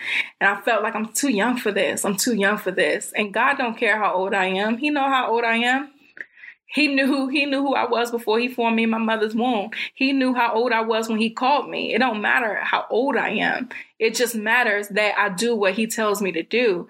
[0.41, 2.03] and I felt like I'm too young for this.
[2.03, 3.13] I'm too young for this.
[3.15, 4.79] And God don't care how old I am.
[4.79, 5.93] He know how old I am.
[6.67, 9.71] He knew he knew who I was before he formed me in my mother's womb.
[9.93, 11.93] He knew how old I was when he called me.
[11.93, 13.69] It don't matter how old I am.
[13.99, 16.89] It just matters that I do what he tells me to do.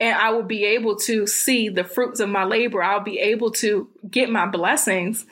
[0.00, 2.82] And I will be able to see the fruits of my labor.
[2.82, 5.26] I'll be able to get my blessings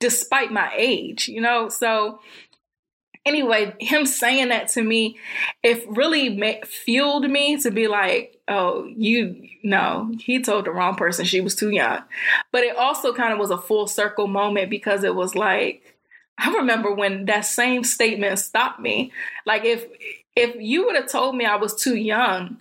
[0.00, 1.68] despite my age, you know?
[1.68, 2.20] So
[3.26, 5.18] anyway, him saying that to me,
[5.62, 11.24] it really fueled me to be like, oh, you no, he told the wrong person
[11.24, 12.02] she was too young.
[12.52, 15.96] But it also kind of was a full circle moment because it was like,
[16.38, 19.12] I remember when that same statement stopped me.
[19.46, 19.86] Like if
[20.36, 22.58] if you would have told me I was too young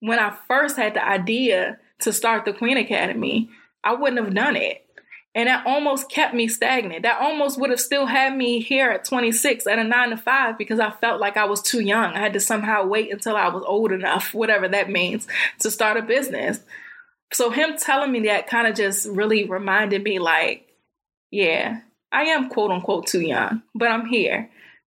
[0.00, 3.50] when I first had the idea to start the Queen Academy,
[3.84, 4.86] I wouldn't have done it.
[5.34, 7.02] And that almost kept me stagnant.
[7.02, 10.58] That almost would have still had me here at 26 at a nine to five
[10.58, 12.14] because I felt like I was too young.
[12.14, 15.28] I had to somehow wait until I was old enough, whatever that means,
[15.60, 16.60] to start a business.
[17.32, 20.66] So him telling me that kind of just really reminded me like,
[21.30, 21.80] yeah,
[22.10, 24.50] I am quote unquote too young, but I'm here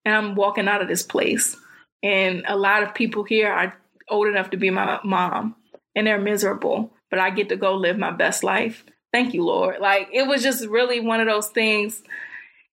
[0.05, 1.57] and I'm walking out of this place.
[2.03, 3.75] And a lot of people here are
[4.11, 5.55] old enough to be my mom
[5.95, 9.81] and they're miserable, but I get to go live my best life thank you, Lord.
[9.81, 12.03] Like it was just really one of those things.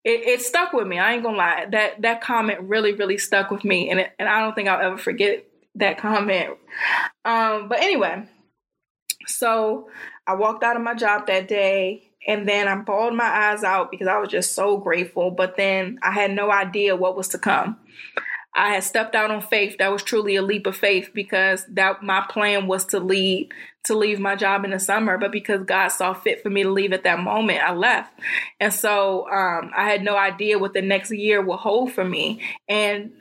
[0.05, 0.99] It, it stuck with me.
[0.99, 1.67] I ain't gonna lie.
[1.71, 4.81] That that comment really, really stuck with me, and it, and I don't think I'll
[4.81, 5.45] ever forget
[5.77, 6.57] that comment.
[7.25, 8.25] Um, but anyway,
[9.27, 9.91] so
[10.27, 13.91] I walked out of my job that day, And then I bawled my eyes out
[13.91, 15.31] because I was just so grateful.
[15.33, 17.79] But then I had no idea what was to come.
[18.55, 19.77] I had stepped out on faith.
[19.79, 23.53] That was truly a leap of faith because that my plan was to lead
[23.85, 26.71] to leave my job in the summer, but because God saw fit for me to
[26.71, 28.13] leave at that moment, I left.
[28.61, 32.43] And so um, I had no idea what the next year would hold for me.
[32.69, 33.13] And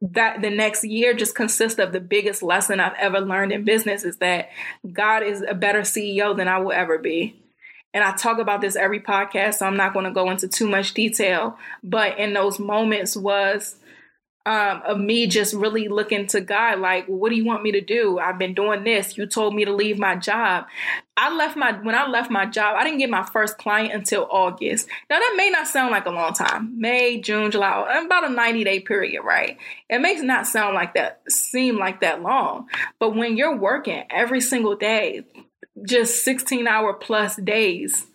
[0.00, 4.04] that the next year just consists of the biggest lesson I've ever learned in business
[4.04, 4.48] is that
[4.90, 7.42] God is a better CEO than I will ever be.
[7.92, 10.68] And I talk about this every podcast, so I'm not going to go into too
[10.68, 11.58] much detail.
[11.82, 13.76] But in those moments was
[14.48, 17.82] um, of me just really looking to God, like, what do you want me to
[17.82, 18.18] do?
[18.18, 19.18] I've been doing this.
[19.18, 20.64] You told me to leave my job.
[21.18, 24.26] I left my when I left my job, I didn't get my first client until
[24.30, 24.88] August.
[25.10, 26.80] Now that may not sound like a long time.
[26.80, 29.58] May, June, July, about a 90 day period, right?
[29.90, 32.68] It makes not sound like that, seem like that long.
[32.98, 35.24] But when you're working every single day,
[35.84, 38.06] just 16 hour plus days,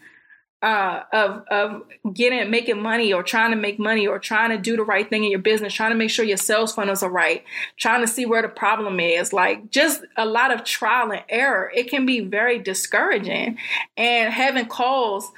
[0.63, 1.83] uh, of of
[2.13, 5.25] getting making money or trying to make money or trying to do the right thing
[5.25, 7.43] in your business, trying to make sure your sales funnels are right,
[7.75, 11.69] trying to see where the problem is, like just a lot of trial and error.
[11.75, 13.57] It can be very discouraging,
[13.97, 15.29] and having calls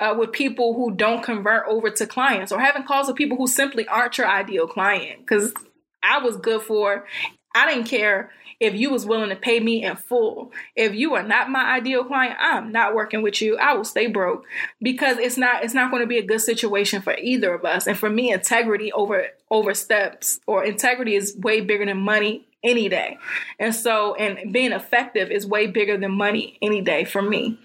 [0.00, 3.46] uh, with people who don't convert over to clients, or having calls with people who
[3.46, 5.20] simply aren't your ideal client.
[5.20, 5.54] Because
[6.02, 7.06] I was good for,
[7.54, 8.32] I didn't care
[8.64, 10.50] if you was willing to pay me in full.
[10.74, 13.58] If you are not my ideal client, I'm not working with you.
[13.58, 14.46] I will stay broke
[14.80, 17.86] because it's not it's not going to be a good situation for either of us.
[17.86, 23.18] And for me, integrity over oversteps or integrity is way bigger than money any day.
[23.58, 27.58] And so and being effective is way bigger than money any day for me.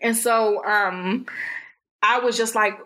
[0.00, 1.26] And so um
[2.00, 2.78] I was just like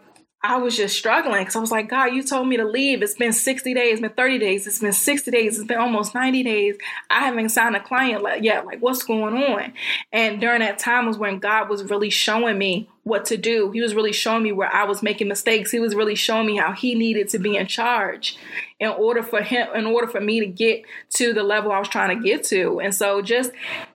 [0.43, 3.03] I was just struggling because I was like, God, you told me to leave.
[3.03, 6.15] It's been 60 days, it's been 30 days, it's been 60 days, it's been almost
[6.15, 6.77] 90 days.
[7.11, 8.65] I haven't signed a client yet.
[8.65, 9.75] Like, what's going on?
[10.13, 13.71] And during that time was when God was really showing me what to do.
[13.71, 15.71] He was really showing me where I was making mistakes.
[15.71, 18.39] He was really showing me how he needed to be in charge
[18.81, 21.89] in order for him, in order for me to get to the level I was
[21.89, 22.81] trying to get to.
[22.81, 23.53] And so just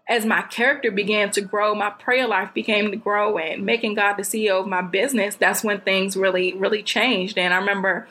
[0.07, 4.13] as my character began to grow, my prayer life began to grow and making God
[4.13, 7.39] the CEO of my business, that's when things really, really changed.
[7.39, 8.07] And I remember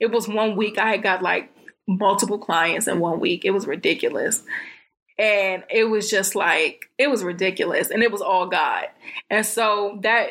[0.00, 1.48] it was one week I had got like
[1.86, 3.44] multiple clients in one week.
[3.44, 4.42] It was ridiculous.
[5.18, 7.90] And it was just like, it was ridiculous.
[7.90, 8.86] And it was all God.
[9.30, 10.28] And so that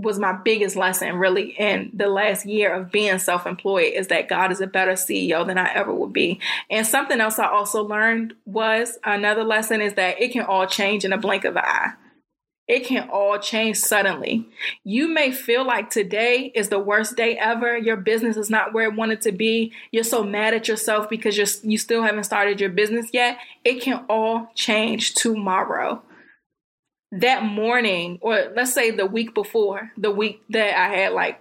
[0.00, 4.52] was my biggest lesson really in the last year of being self-employed is that God
[4.52, 6.40] is a better CEO than I ever would be.
[6.68, 11.04] And something else I also learned was another lesson is that it can all change
[11.04, 11.92] in a blink of an eye.
[12.70, 14.48] It can all change suddenly.
[14.84, 17.76] You may feel like today is the worst day ever.
[17.76, 19.72] Your business is not where it wanted to be.
[19.90, 23.38] You're so mad at yourself because you're you still haven't started your business yet.
[23.64, 26.00] It can all change tomorrow
[27.12, 31.40] that morning, or let's say the week before, the week that I had like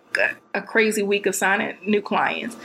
[0.53, 2.57] a, crazy week of signing new clients,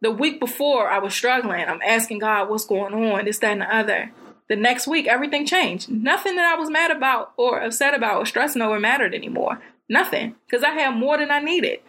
[0.00, 1.64] the week before I was struggling.
[1.64, 3.24] I'm asking God, what's going on?
[3.24, 4.12] This, that, and the other.
[4.48, 5.88] The next week, everything changed.
[5.88, 9.60] Nothing that I was mad about or upset about or stressing over mattered anymore.
[9.88, 10.36] Nothing.
[10.46, 11.80] Because I had more than I needed.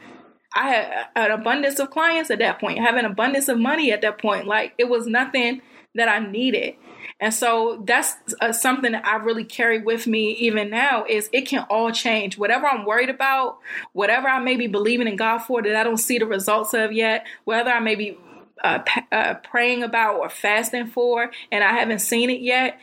[0.55, 2.79] I had an abundance of clients at that point.
[2.79, 4.47] Have an abundance of money at that point.
[4.47, 5.61] Like it was nothing
[5.95, 6.75] that I needed.
[7.19, 11.41] And so that's uh, something that I really carry with me even now is it
[11.47, 12.37] can all change.
[12.37, 13.59] Whatever I'm worried about,
[13.93, 16.91] whatever I may be believing in God for that I don't see the results of
[16.91, 18.17] yet, whether I may be
[18.63, 18.79] uh,
[19.11, 22.79] uh, praying about or fasting for and I haven't seen it yet,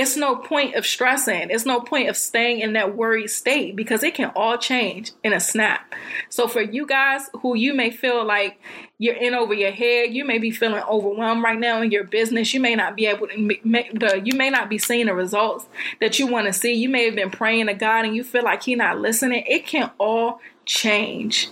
[0.00, 1.50] it's no point of stressing.
[1.50, 5.34] It's no point of staying in that worried state because it can all change in
[5.34, 5.94] a snap.
[6.30, 8.58] So for you guys who you may feel like
[8.96, 12.54] you're in over your head, you may be feeling overwhelmed right now in your business.
[12.54, 15.66] You may not be able to make the, you may not be seeing the results
[16.00, 16.72] that you want to see.
[16.72, 19.44] You may have been praying to God and you feel like He's not listening.
[19.46, 21.50] It can all change.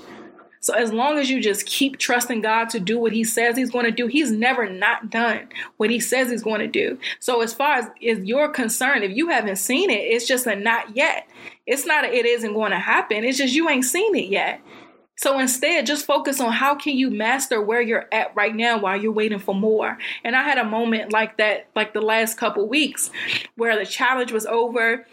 [0.61, 3.71] So as long as you just keep trusting God to do what he says he's
[3.71, 6.99] going to do, he's never not done what he says he's going to do.
[7.21, 10.57] So as far as is your concern, if you haven't seen it, it's just a
[10.57, 11.27] not yet.
[11.67, 13.25] It's not a, it isn't going to happen.
[13.25, 14.61] It's just you ain't seen it yet.
[15.19, 18.97] So instead, just focus on how can you master where you're at right now while
[18.97, 19.99] you're waiting for more.
[20.23, 23.11] And I had a moment like that, like the last couple weeks,
[23.57, 25.05] where the challenge was over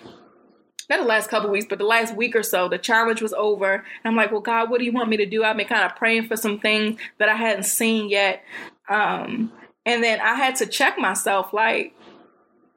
[0.90, 3.74] not the last couple weeks, but the last week or so, the challenge was over.
[3.74, 5.44] And I'm like, well, God, what do you want me to do?
[5.44, 8.44] I've been kind of praying for some things that I hadn't seen yet.
[8.90, 9.52] Um,
[9.86, 11.94] and then I had to check myself like,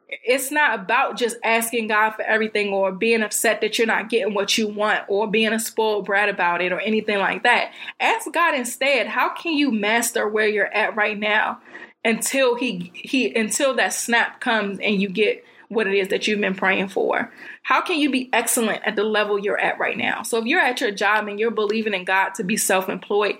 [0.08, 4.32] it's not about just asking God for everything or being upset that you're not getting
[4.32, 7.72] what you want or being a spoiled brat about it or anything like that.
[8.00, 11.60] Ask God instead, how can you master where you're at right now
[12.04, 16.40] until he he until that snap comes and you get what it is that you've
[16.40, 17.30] been praying for?
[17.68, 20.22] How can you be excellent at the level you're at right now?
[20.22, 23.36] So if you're at your job and you're believing in God to be self-employed,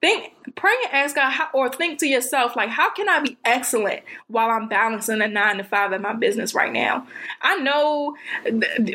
[0.00, 3.38] think pray and ask God how, or think to yourself like how can I be
[3.44, 7.06] excellent while I'm balancing a 9 to 5 at my business right now.
[7.40, 8.16] I know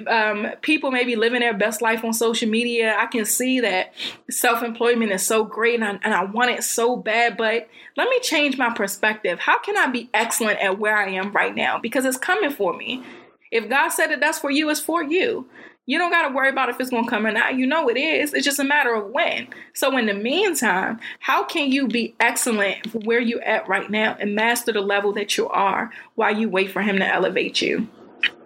[0.07, 2.97] um, people may be living their best life on social media.
[2.99, 3.93] I can see that
[4.29, 8.19] self-employment is so great and I, and I want it so bad, but let me
[8.19, 9.39] change my perspective.
[9.39, 12.75] How can I be excellent at where I am right now because it's coming for
[12.75, 13.05] me.
[13.51, 15.49] If God said that that's for you, it's for you.
[15.89, 17.55] You don't got to worry about if it's going to come or not.
[17.55, 18.31] You know it is.
[18.35, 19.47] It's just a matter of when.
[19.73, 24.35] So, in the meantime, how can you be excellent where you're at right now and
[24.35, 27.87] master the level that you are while you wait for Him to elevate you?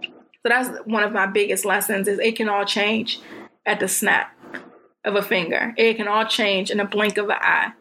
[0.05, 3.19] So, that's one of my biggest lessons is it can all change
[3.65, 4.33] at the snap
[5.03, 5.73] of a finger.
[5.75, 7.73] It can all change in a blink of an eye.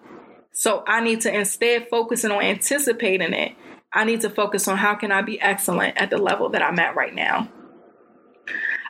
[0.51, 3.53] So, I need to instead focusing on anticipating it.
[3.93, 6.79] I need to focus on how can I be excellent at the level that I'm
[6.79, 7.49] at right now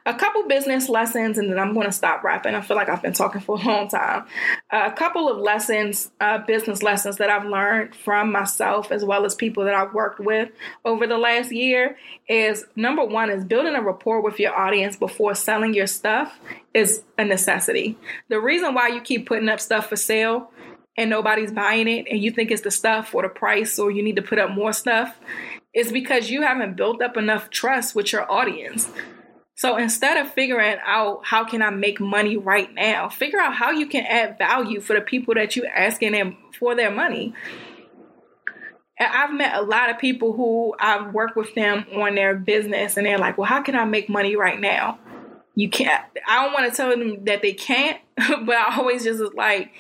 [0.05, 2.55] a couple business lessons, and then I'm going to stop rapping.
[2.55, 4.27] I feel like I've been talking for a long time.
[4.71, 9.25] Uh, a couple of lessons, uh, business lessons that I've learned from myself as well
[9.25, 10.51] as people that I've worked with
[10.85, 11.97] over the last year
[12.29, 16.39] is number one is building a rapport with your audience before selling your stuff
[16.75, 17.97] is a necessity.
[18.29, 20.51] The reason why you keep putting up stuff for sale
[20.97, 24.03] and nobody's buying it and you think it's the stuff or the price or you
[24.03, 25.19] need to put up more stuff
[25.75, 28.91] is because you haven't built up enough trust with your audience.
[29.55, 33.71] So instead of figuring out how can I make money right now, figure out how
[33.71, 37.35] you can add value for the people that you're asking them for their money.
[38.99, 43.07] I've met a lot of people who I've worked with them on their business and
[43.07, 44.99] they're like, well, how can I make money right now?
[45.55, 49.35] You can't, I don't want to tell them that they can't, but I always just
[49.35, 49.71] like,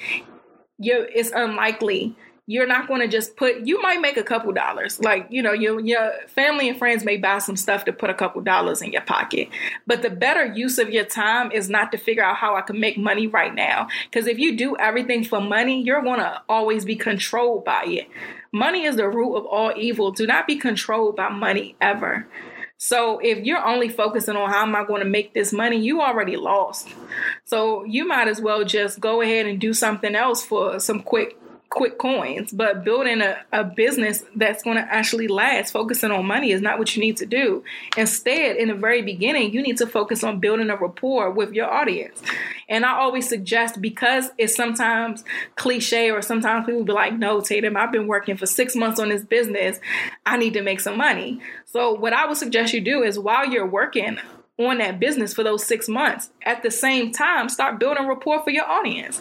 [0.82, 2.14] you it's unlikely.
[2.46, 5.00] You're not going to just put you might make a couple dollars.
[5.00, 8.14] Like you know your your family and friends may buy some stuff to put a
[8.14, 9.48] couple dollars in your pocket.
[9.86, 12.80] But the better use of your time is not to figure out how I can
[12.80, 13.88] make money right now.
[14.10, 18.08] Because if you do everything for money you're going to always be controlled by it.
[18.54, 20.10] Money is the root of all evil.
[20.10, 22.26] Do not be controlled by money ever
[22.84, 26.02] so if you're only focusing on how am I going to make this money, you
[26.02, 26.88] already lost.
[27.44, 31.38] So you might as well just go ahead and do something else for some quick
[31.72, 36.52] quick coins, but building a, a business that's going to actually last, focusing on money
[36.52, 37.64] is not what you need to do.
[37.96, 41.72] Instead, in the very beginning, you need to focus on building a rapport with your
[41.72, 42.22] audience.
[42.68, 45.24] And I always suggest because it's sometimes
[45.56, 49.08] cliche or sometimes people be like, no, Tatum, I've been working for six months on
[49.08, 49.80] this business.
[50.26, 51.40] I need to make some money.
[51.64, 54.18] So, what I would suggest you do is while you're working,
[54.58, 56.30] on that business for those six months.
[56.44, 59.20] At the same time, start building rapport for your audience.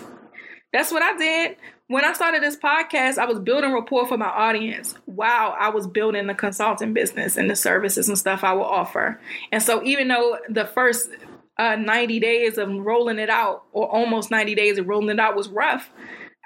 [0.73, 1.57] That's what I did
[1.91, 5.87] when I started this podcast, I was building rapport for my audience while I was
[5.87, 9.19] building the consulting business and the services and stuff I will offer.
[9.51, 11.09] And so, even though the first
[11.57, 15.35] uh, 90 days of rolling it out, or almost 90 days of rolling it out,
[15.35, 15.89] was rough,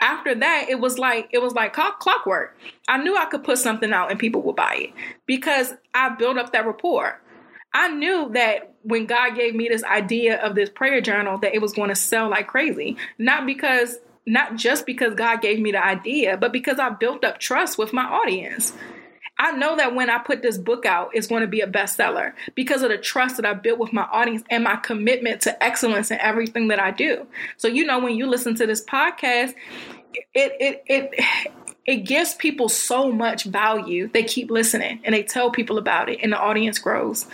[0.01, 2.57] after that it was like it was like clockwork.
[2.89, 4.93] I knew I could put something out and people would buy it
[5.27, 7.21] because I built up that rapport.
[7.71, 11.61] I knew that when God gave me this idea of this prayer journal that it
[11.61, 12.97] was going to sell like crazy.
[13.19, 17.39] Not because not just because God gave me the idea, but because I built up
[17.39, 18.73] trust with my audience.
[19.37, 22.33] I know that when I put this book out, it's going to be a bestseller
[22.55, 26.09] because of the trust that I built with my audience and my commitment to excellence
[26.09, 27.27] in everything that I do.
[27.57, 29.53] So, you know, when you listen to this podcast,
[30.33, 31.25] it it it
[31.85, 34.09] it gives people so much value.
[34.11, 37.25] They keep listening and they tell people about it, and the audience grows.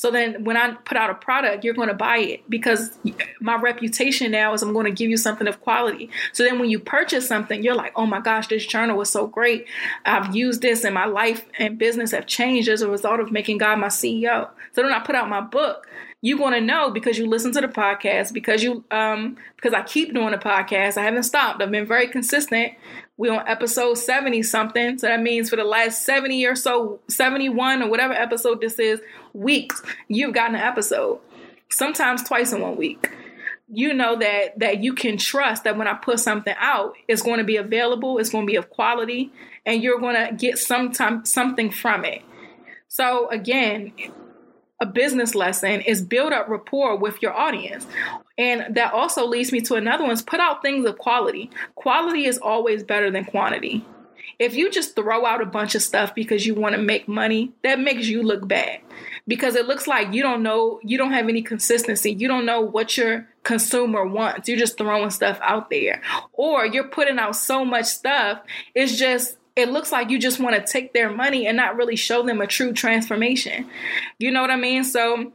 [0.00, 2.90] So then when I put out a product, you're going to buy it because
[3.38, 6.08] my reputation now is I'm going to give you something of quality.
[6.32, 9.26] So then when you purchase something, you're like, oh my gosh, this journal was so
[9.26, 9.66] great.
[10.06, 13.58] I've used this and my life and business have changed as a result of making
[13.58, 14.48] God my CEO.
[14.72, 15.86] So then I put out my book
[16.22, 19.82] you're going to know because you listen to the podcast because you um because I
[19.82, 20.96] keep doing the podcast.
[20.96, 21.62] I haven't stopped.
[21.62, 22.72] I've been very consistent.
[23.16, 24.98] We're on episode 70 something.
[24.98, 29.00] So that means for the last 70 or so, 71 or whatever episode this is,
[29.34, 31.20] weeks, you've gotten an episode.
[31.70, 33.10] Sometimes twice in one week.
[33.72, 37.38] You know that that you can trust that when I put something out, it's going
[37.38, 39.30] to be available, it's going to be of quality,
[39.64, 42.22] and you're going to get some time, something from it.
[42.88, 43.92] So again,
[44.80, 47.86] a business lesson is build up rapport with your audience.
[48.38, 51.50] And that also leads me to another one is put out things of quality.
[51.74, 53.84] Quality is always better than quantity.
[54.38, 57.52] If you just throw out a bunch of stuff because you want to make money,
[57.62, 58.80] that makes you look bad.
[59.28, 62.12] Because it looks like you don't know, you don't have any consistency.
[62.12, 64.48] You don't know what your consumer wants.
[64.48, 66.00] You're just throwing stuff out there.
[66.32, 68.40] Or you're putting out so much stuff,
[68.74, 71.96] it's just it looks like you just want to take their money and not really
[71.96, 73.68] show them a true transformation.
[74.18, 74.84] You know what I mean?
[74.84, 75.32] So,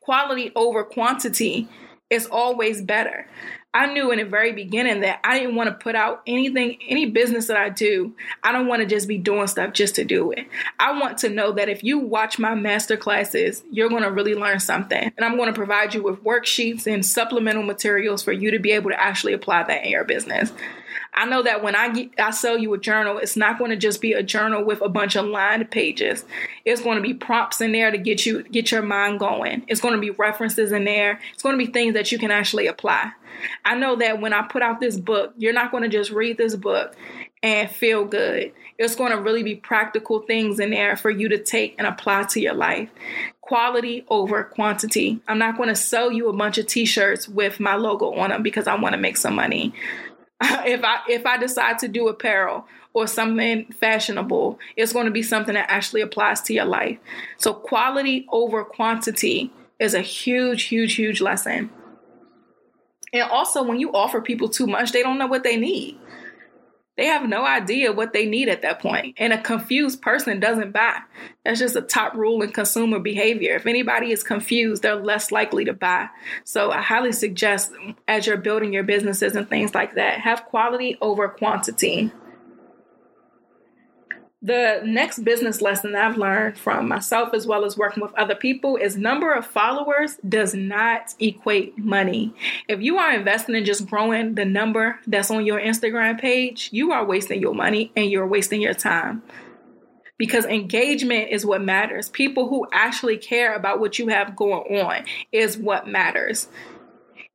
[0.00, 1.68] quality over quantity
[2.10, 3.28] is always better.
[3.76, 7.10] I knew in the very beginning that I didn't want to put out anything, any
[7.10, 8.14] business that I do.
[8.42, 10.46] I don't want to just be doing stuff just to do it.
[10.78, 14.34] I want to know that if you watch my master classes, you're going to really
[14.34, 15.12] learn something.
[15.14, 18.72] And I'm going to provide you with worksheets and supplemental materials for you to be
[18.72, 20.54] able to actually apply that in your business.
[21.12, 23.76] I know that when I get, I sell you a journal, it's not going to
[23.76, 26.24] just be a journal with a bunch of lined pages.
[26.64, 29.64] It's going to be prompts in there to get you get your mind going.
[29.68, 31.20] It's going to be references in there.
[31.34, 33.12] It's going to be things that you can actually apply.
[33.64, 36.38] I know that when I put out this book, you're not going to just read
[36.38, 36.94] this book
[37.42, 38.52] and feel good.
[38.78, 42.24] It's going to really be practical things in there for you to take and apply
[42.24, 42.90] to your life.
[43.40, 45.20] Quality over quantity.
[45.28, 48.42] I'm not going to sell you a bunch of t-shirts with my logo on them
[48.42, 49.72] because I want to make some money.
[50.42, 55.22] if I if I decide to do apparel or something fashionable, it's going to be
[55.22, 56.98] something that actually applies to your life.
[57.38, 61.70] So quality over quantity is a huge, huge, huge lesson.
[63.12, 65.98] And also when you offer people too much, they don't know what they need.
[66.96, 69.16] They have no idea what they need at that point.
[69.18, 70.98] And a confused person doesn't buy.
[71.44, 73.54] That's just a top rule in consumer behavior.
[73.54, 76.08] If anybody is confused, they're less likely to buy.
[76.44, 77.70] So I highly suggest
[78.08, 82.10] as you're building your businesses and things like that, have quality over quantity.
[84.46, 88.36] The next business lesson that I've learned from myself as well as working with other
[88.36, 92.32] people is number of followers does not equate money.
[92.68, 96.92] If you are investing in just growing the number that's on your Instagram page, you
[96.92, 99.24] are wasting your money and you're wasting your time
[100.16, 102.08] because engagement is what matters.
[102.08, 106.46] People who actually care about what you have going on is what matters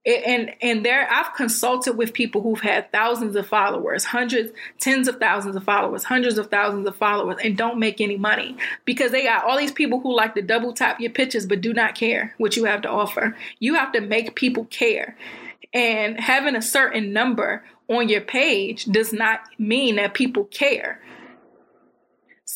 [0.06, 5.20] and and there I've consulted with people who've had thousands of followers, hundreds, tens of
[5.20, 9.24] thousands of followers, hundreds of thousands of followers, and don't make any money because they
[9.24, 12.34] got all these people who like to double tap your pictures but do not care
[12.38, 13.38] what you have to offer.
[13.60, 15.16] You have to make people care.
[15.74, 21.00] And having a certain number on your page does not mean that people care.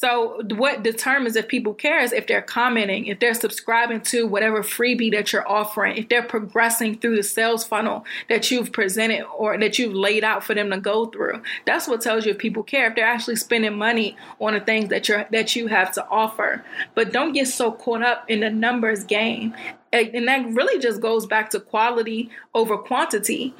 [0.05, 4.61] So what determines if people care is if they're commenting, if they're subscribing to whatever
[4.61, 9.57] freebie that you're offering, if they're progressing through the sales funnel that you've presented or
[9.57, 11.41] that you've laid out for them to go through.
[11.65, 14.89] That's what tells you if people care, if they're actually spending money on the things
[14.89, 16.63] that you're that you have to offer.
[16.93, 19.55] But don't get so caught up in the numbers game
[19.95, 23.53] and that really just goes back to quality over quantity.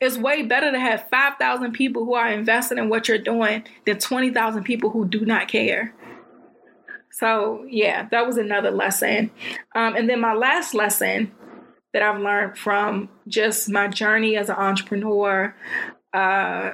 [0.00, 3.98] It's way better to have 5,000 people who are invested in what you're doing than
[3.98, 5.94] 20,000 people who do not care.
[7.10, 9.30] So, yeah, that was another lesson.
[9.74, 11.32] Um, and then my last lesson
[11.92, 15.54] that I've learned from just my journey as an entrepreneur,
[16.14, 16.72] uh,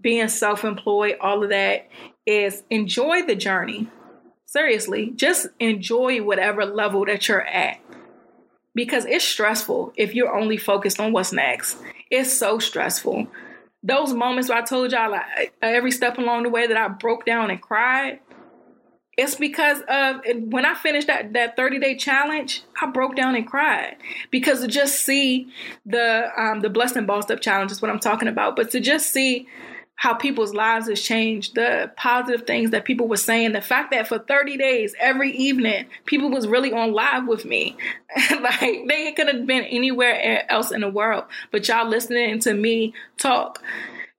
[0.00, 1.88] being self employed, all of that
[2.26, 3.88] is enjoy the journey.
[4.46, 7.78] Seriously, just enjoy whatever level that you're at
[8.78, 11.78] because it's stressful if you're only focused on what's next.
[12.12, 13.26] It's so stressful.
[13.82, 17.26] Those moments where I told y'all like, every step along the way that I broke
[17.26, 18.20] down and cried,
[19.16, 23.44] it's because of when I finished that that 30 day challenge, I broke down and
[23.44, 23.96] cried
[24.30, 25.48] because to just see
[25.84, 28.54] the um, the blessed and bossed up challenge is what I'm talking about.
[28.54, 29.48] But to just see
[29.98, 34.06] how people's lives has changed, the positive things that people were saying, the fact that
[34.06, 37.76] for 30 days, every evening, people was really on live with me.
[38.40, 42.94] like they could have been anywhere else in the world, but y'all listening to me
[43.16, 43.60] talk.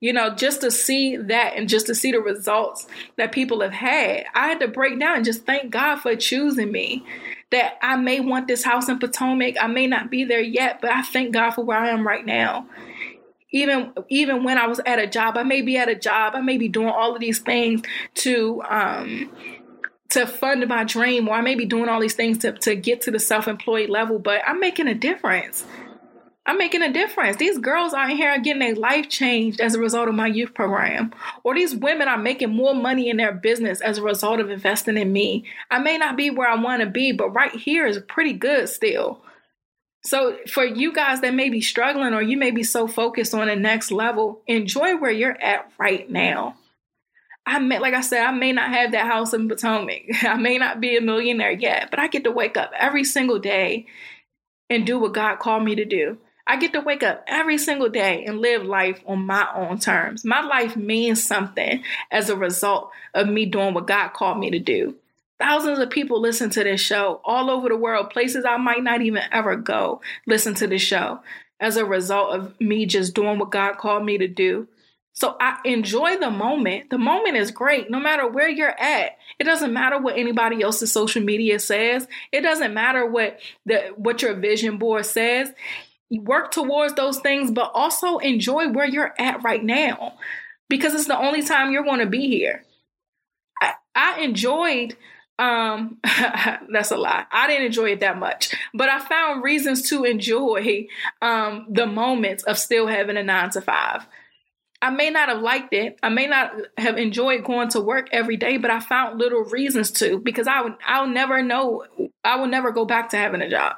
[0.02, 2.86] You know, just to see that and just to see the results
[3.16, 6.74] that people have had, I had to break down and just thank God for choosing
[6.74, 7.06] me
[7.52, 9.56] that I may want this house in Potomac.
[9.62, 12.26] I may not be there yet, but I thank God for where I am right
[12.26, 12.68] now
[13.52, 16.42] even even when I was at a job, I may be at a job, I
[16.42, 17.82] may be doing all of these things
[18.16, 19.32] to um
[20.10, 23.02] to fund my dream, or I may be doing all these things to, to get
[23.02, 25.66] to the self-employed level, but I'm making a difference.
[26.48, 27.38] I'm making a difference.
[27.38, 30.56] These girls out here are getting their life changed as a result of my youth
[30.56, 31.14] program.
[31.44, 34.98] Or these women are making more money in their business as a result of investing
[34.98, 35.46] in me.
[35.70, 38.68] I may not be where I want to be, but right here is pretty good
[38.68, 39.22] still.
[40.02, 43.48] So, for you guys that may be struggling or you may be so focused on
[43.48, 46.56] the next level, enjoy where you're at right now.
[47.46, 50.04] I may, like I said, I may not have that house in Potomac.
[50.24, 53.40] I may not be a millionaire yet, but I get to wake up every single
[53.40, 53.88] day
[54.70, 56.18] and do what God called me to do.
[56.46, 60.26] I get to wake up every single day and live life on my own terms.
[60.26, 64.60] My life means something as a result of me doing what God called me to
[64.60, 64.96] do.
[65.40, 69.02] Thousands of people listen to this show all over the world, places I might not
[69.02, 71.22] even ever go, listen to this show
[71.60, 74.68] as a result of me just doing what God called me to do.
[75.14, 76.90] So I enjoy the moment.
[76.90, 79.18] The moment is great no matter where you're at.
[79.38, 82.08] It doesn't matter what anybody else's social media says.
[82.32, 85.52] It doesn't matter what the what your vision board says.
[86.10, 90.14] You work towards those things but also enjoy where you're at right now
[90.70, 92.64] because it's the only time you're going to be here.
[93.62, 94.96] I, I enjoyed
[95.40, 95.98] um
[96.72, 100.86] that's a lie i didn't enjoy it that much but i found reasons to enjoy
[101.22, 104.06] um the moments of still having a nine to five
[104.82, 106.00] I may not have liked it.
[106.02, 109.92] I may not have enjoyed going to work every day, but I found little reasons
[109.92, 111.84] to because I would I'll never know
[112.24, 113.76] I will never go back to having a job.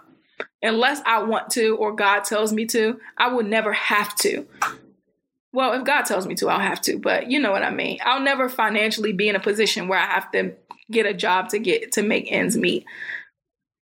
[0.62, 4.46] Unless I want to or God tells me to, I will never have to.
[5.54, 7.98] Well, if God tells me to, I'll have to, but you know what I mean.
[8.04, 10.54] I'll never financially be in a position where I have to
[10.92, 12.86] get a job to get to make ends meet.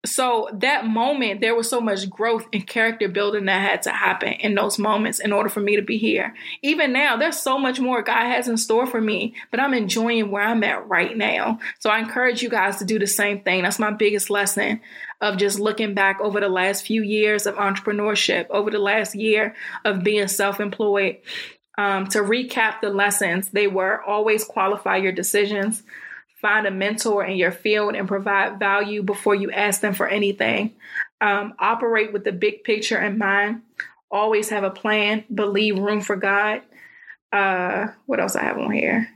[0.05, 4.33] So that moment there was so much growth and character building that had to happen
[4.33, 6.33] in those moments in order for me to be here.
[6.61, 10.29] Even now there's so much more god has in store for me but i'm enjoying
[10.29, 11.59] where i'm at right now.
[11.79, 13.63] So i encourage you guys to do the same thing.
[13.63, 14.81] That's my biggest lesson
[15.21, 19.55] of just looking back over the last few years of entrepreneurship over the last year
[19.85, 21.19] of being self-employed
[21.77, 23.49] um, to recap the lessons.
[23.49, 25.81] They were always qualify your decisions
[26.43, 30.73] find a mentor in your field and provide value before you ask them for anything.
[31.21, 33.61] Um, operate with the big picture in mind.
[34.11, 35.23] Always have a plan.
[35.33, 36.61] Believe room for God.
[37.31, 39.09] Uh, what else I have on here?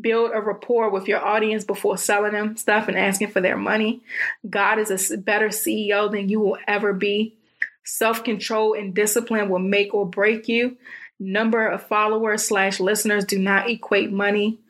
[0.00, 4.02] Build a rapport with your audience before selling them stuff and asking for their money.
[4.48, 7.36] God is a better CEO than you will ever be.
[7.84, 10.76] Self control and discipline will make or break you.
[11.18, 14.60] Number of followers slash listeners do not equate money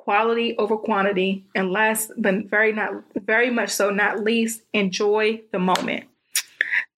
[0.00, 5.58] quality over quantity, and last but very not very much so not least, enjoy the
[5.58, 6.04] moment.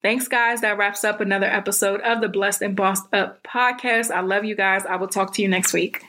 [0.02, 0.62] Thanks, guys.
[0.62, 4.10] That wraps up another episode of the Blessed and Bossed Up podcast.
[4.10, 4.84] I love you guys.
[4.84, 6.02] I will talk to you next week.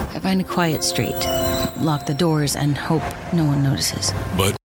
[0.00, 1.16] I find a quiet street,
[1.78, 3.02] lock the doors, and hope
[3.32, 4.12] no one notices.
[4.36, 4.56] But